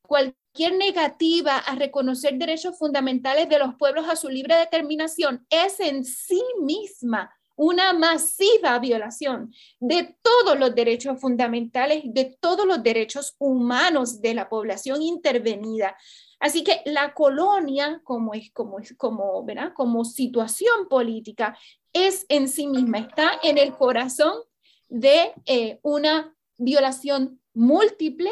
[0.00, 6.04] cualquier negativa a reconocer derechos fundamentales de los pueblos a su libre determinación es en
[6.04, 14.22] sí misma una masiva violación de todos los derechos fundamentales, de todos los derechos humanos
[14.22, 15.94] de la población intervenida.
[16.38, 19.74] Así que la colonia, como es, como es, como, ¿verdad?
[19.74, 21.54] Como situación política,
[21.92, 24.32] es en sí misma, está en el corazón
[24.88, 28.30] de eh, una violación múltiple,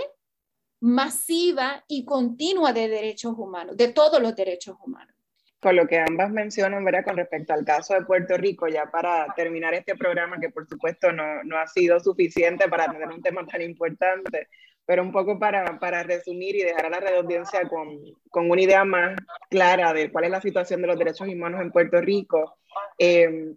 [0.80, 5.17] masiva y continua de derechos humanos, de todos los derechos humanos
[5.60, 7.04] con lo que ambas mencionan, ¿verdad?
[7.04, 11.12] Con respecto al caso de Puerto Rico, ya para terminar este programa, que por supuesto
[11.12, 14.48] no, no ha sido suficiente para tener un tema tan importante,
[14.86, 17.98] pero un poco para, para resumir y dejar a la redundancia con,
[18.30, 19.16] con, una idea más
[19.50, 22.56] clara de cuál es la situación de los derechos humanos en Puerto Rico.
[22.96, 23.52] Eh,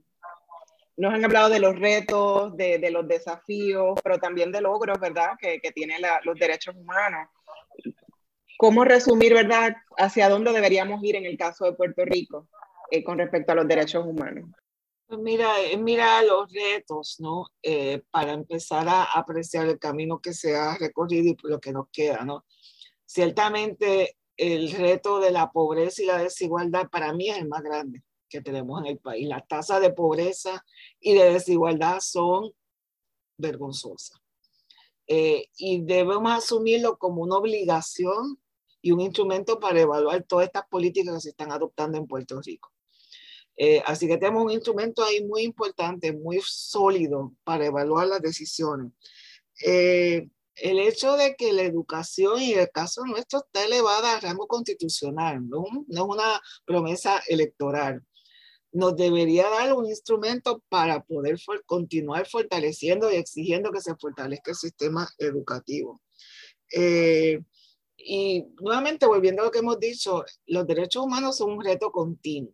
[0.98, 5.32] nos han hablado de los retos, de, de, los desafíos, pero también de logros, ¿verdad?,
[5.40, 7.30] que, que tienen los derechos humanos.
[8.62, 12.48] ¿Cómo resumir, verdad, hacia dónde deberíamos ir en el caso de Puerto Rico
[12.92, 14.52] eh, con respecto a los derechos humanos?
[15.08, 17.48] Pues mira, eh, mira los retos, ¿no?
[17.64, 21.88] Eh, para empezar a apreciar el camino que se ha recorrido y lo que nos
[21.92, 22.46] queda, ¿no?
[23.04, 28.04] Ciertamente el reto de la pobreza y la desigualdad para mí es el más grande
[28.30, 29.28] que tenemos en el país.
[29.28, 30.64] Las tasas de pobreza
[31.00, 32.52] y de desigualdad son
[33.38, 34.22] vergonzosas.
[35.08, 38.38] y debemos asumirlo como una obligación
[38.82, 42.72] y un instrumento para evaluar todas estas políticas que se están adoptando en Puerto Rico.
[43.56, 48.92] Eh, así que tenemos un instrumento ahí muy importante, muy sólido para evaluar las decisiones.
[49.64, 54.48] Eh, el hecho de que la educación y el caso nuestro está elevada a rango
[54.48, 55.64] constitucional, ¿no?
[55.88, 58.04] no es una promesa electoral,
[58.72, 64.58] nos debería dar un instrumento para poder continuar fortaleciendo y exigiendo que se fortalezca el
[64.58, 66.02] sistema educativo.
[66.74, 67.42] Eh,
[68.06, 72.54] y nuevamente, volviendo a lo que hemos dicho, los derechos humanos son un reto continuo.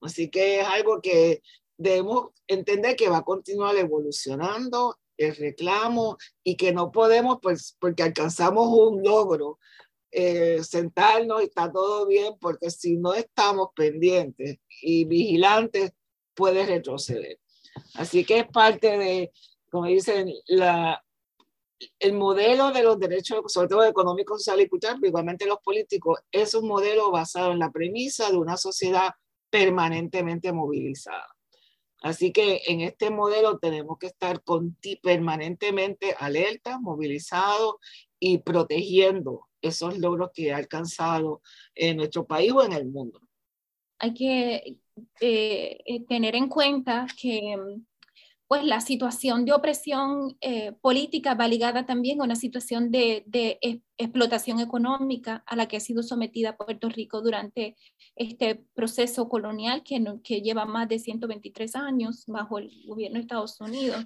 [0.00, 1.42] Así que es algo que
[1.76, 8.02] debemos entender que va a continuar evolucionando el reclamo y que no podemos, pues, porque
[8.02, 9.58] alcanzamos un logro,
[10.10, 15.92] eh, sentarnos y está todo bien, porque si no estamos pendientes y vigilantes,
[16.34, 17.38] puede retroceder.
[17.94, 19.32] Así que es parte de,
[19.70, 21.02] como dicen, la,
[21.98, 26.20] el modelo de los derechos, sobre todo económicos, sociales y culturales, pero igualmente los políticos,
[26.30, 29.10] es un modelo basado en la premisa de una sociedad
[29.50, 31.26] permanentemente movilizada.
[32.02, 37.76] Así que en este modelo tenemos que estar con, permanentemente alerta, movilizados
[38.18, 41.42] y protegiendo esos logros que ha alcanzado
[41.74, 43.20] en nuestro país o en el mundo.
[43.98, 44.78] Hay que
[45.20, 47.56] eh, tener en cuenta que
[48.48, 53.24] pues la situación de opresión eh, política va ligada también a una situación de,
[53.98, 57.76] explotación económica a la que ha sido sometida Puerto Rico durante
[58.14, 63.60] este proceso colonial que, que lleva más de 123 años bajo el gobierno de Estados
[63.60, 64.04] Unidos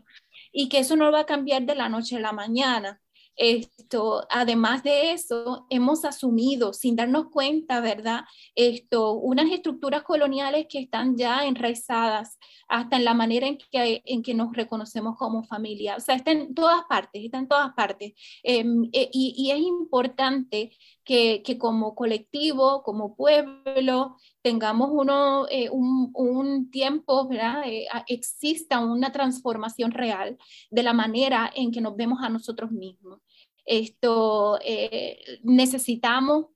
[0.53, 3.01] y que eso no va a cambiar de la noche a la mañana.
[3.37, 8.25] Esto, además de eso, hemos asumido, sin darnos cuenta, ¿verdad?
[8.55, 14.23] Esto, unas estructuras coloniales que están ya enraizadas hasta en la manera en que, en
[14.23, 15.97] que nos reconocemos como familia.
[15.97, 18.13] O sea, está en todas partes, está en todas partes.
[18.43, 20.71] Em, eh, y, es importante
[21.11, 27.65] que, que, como colectivo, como pueblo, tengamos uno, eh, un, un, tiempo, ¿verdad?
[27.67, 30.39] Eh, exista una transformación real
[30.71, 33.19] de la manera en que nos vemos a nosotros mismos.
[33.67, 34.61] Esto
[35.43, 36.47] necesitamos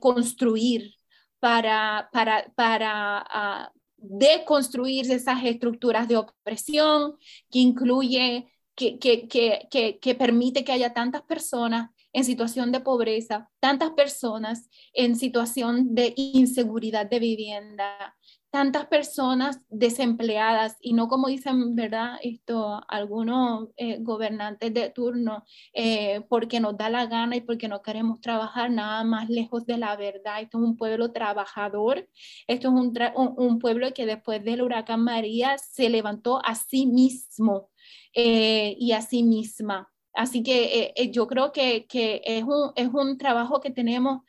[0.00, 0.94] construir
[1.40, 7.16] para, para, para ah, deconstruir esas estructuras de opresión
[7.50, 13.50] que incluye, que, que, que, que, permite que haya tantas personas en situación de pobreza,
[13.60, 18.16] tantas personas en situación de inseguridad de vivienda,
[18.52, 22.18] tantas personas desempleadas y no como dicen, ¿verdad?
[22.22, 25.42] Esto, algunos eh, gobernantes de turno,
[25.72, 29.76] eh, porque nos da la gana y porque no queremos trabajar nada más lejos de
[29.76, 30.40] la verdad.
[30.40, 32.08] Esto es un pueblo trabajador,
[32.46, 32.94] esto es un,
[33.36, 37.70] un, pueblo que después del huracán María se levantó a sí mismo
[38.14, 39.93] eh, y a sí misma.
[40.14, 44.22] Así que yo creo que, que, es, un, es un trabajo que tenemos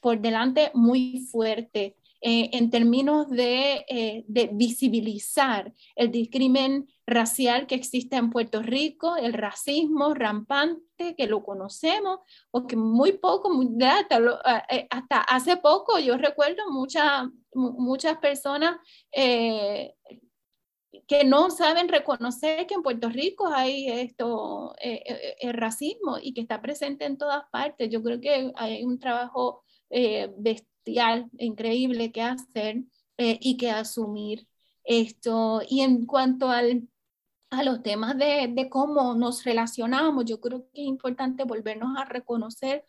[0.00, 1.96] por delante muy fuerte.
[2.22, 9.32] Eh, en términos eh, de, visibilizar el discrimen racial que existe en Puerto Rico, el
[9.34, 13.50] racismo rampante que lo conocemos, o que muy poco,
[14.70, 18.76] eh, hasta, hace poco yo recuerdo muchas muchas personas
[21.06, 26.60] que no saben reconocer que en Puerto Rico hay esto, el racismo y que está
[26.60, 27.88] presente en todas partes.
[27.90, 29.62] Yo creo que hay un trabajo
[31.38, 32.82] increíble que hacer
[33.18, 34.46] eh, y que asumir
[34.84, 35.62] esto.
[35.68, 36.88] Y en cuanto al,
[37.50, 42.04] a los temas de, de cómo nos relacionamos, yo creo que es importante volvernos a
[42.04, 42.84] reconocer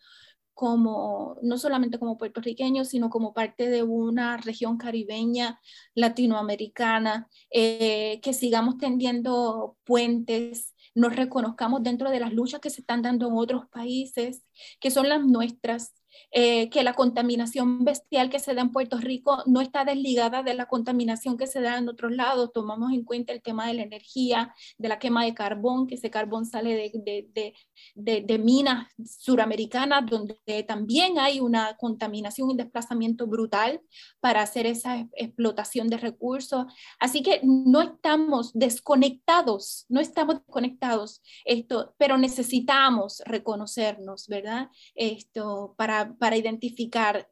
[0.58, 5.60] como, no solamente como puertorriqueños, sino como parte de una región caribeña,
[5.94, 13.02] latinoamericana, eh, que sigamos tendiendo puentes, nos reconozcamos dentro de las luchas que se están
[13.02, 14.42] dando en otros países,
[14.80, 15.94] que son las nuestras,
[16.30, 20.54] eh, que la contaminación bestial que se da en Puerto Rico no está desligada de
[20.54, 22.50] la contaminación que se da en otros lados.
[22.52, 26.10] Tomamos en cuenta el tema de la energía, de la quema de carbón, que ese
[26.10, 27.54] carbón sale de, de,
[27.94, 33.80] de, de minas suramericanas, donde también hay una contaminación y desplazamiento brutal
[34.20, 36.66] para hacer esa explotación de recursos.
[36.98, 44.68] Así que no estamos desconectados, no estamos desconectados, esto, pero necesitamos reconocernos, ¿verdad?
[44.94, 47.28] Esto, para para, identificar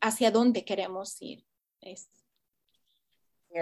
[0.00, 1.44] hacia dónde queremos ir.
[1.80, 1.96] En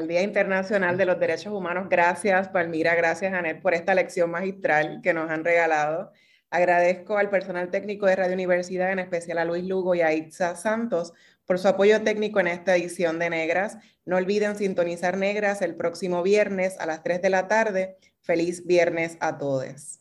[0.00, 5.00] el Día Internacional de los Derechos Humanos, gracias Palmira, gracias Anet por esta lección magistral
[5.02, 6.12] que nos han regalado.
[6.50, 10.56] Agradezco al personal técnico de Radio Universidad, en especial a Luis Lugo y a Itza
[10.56, 11.12] Santos,
[11.44, 13.76] por su apoyo técnico en esta edición de Negras.
[14.06, 17.98] No olviden sintonizar Negras el próximo viernes a las 3 de la tarde.
[18.20, 20.00] Feliz viernes a todos.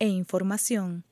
[0.00, 1.04] e información.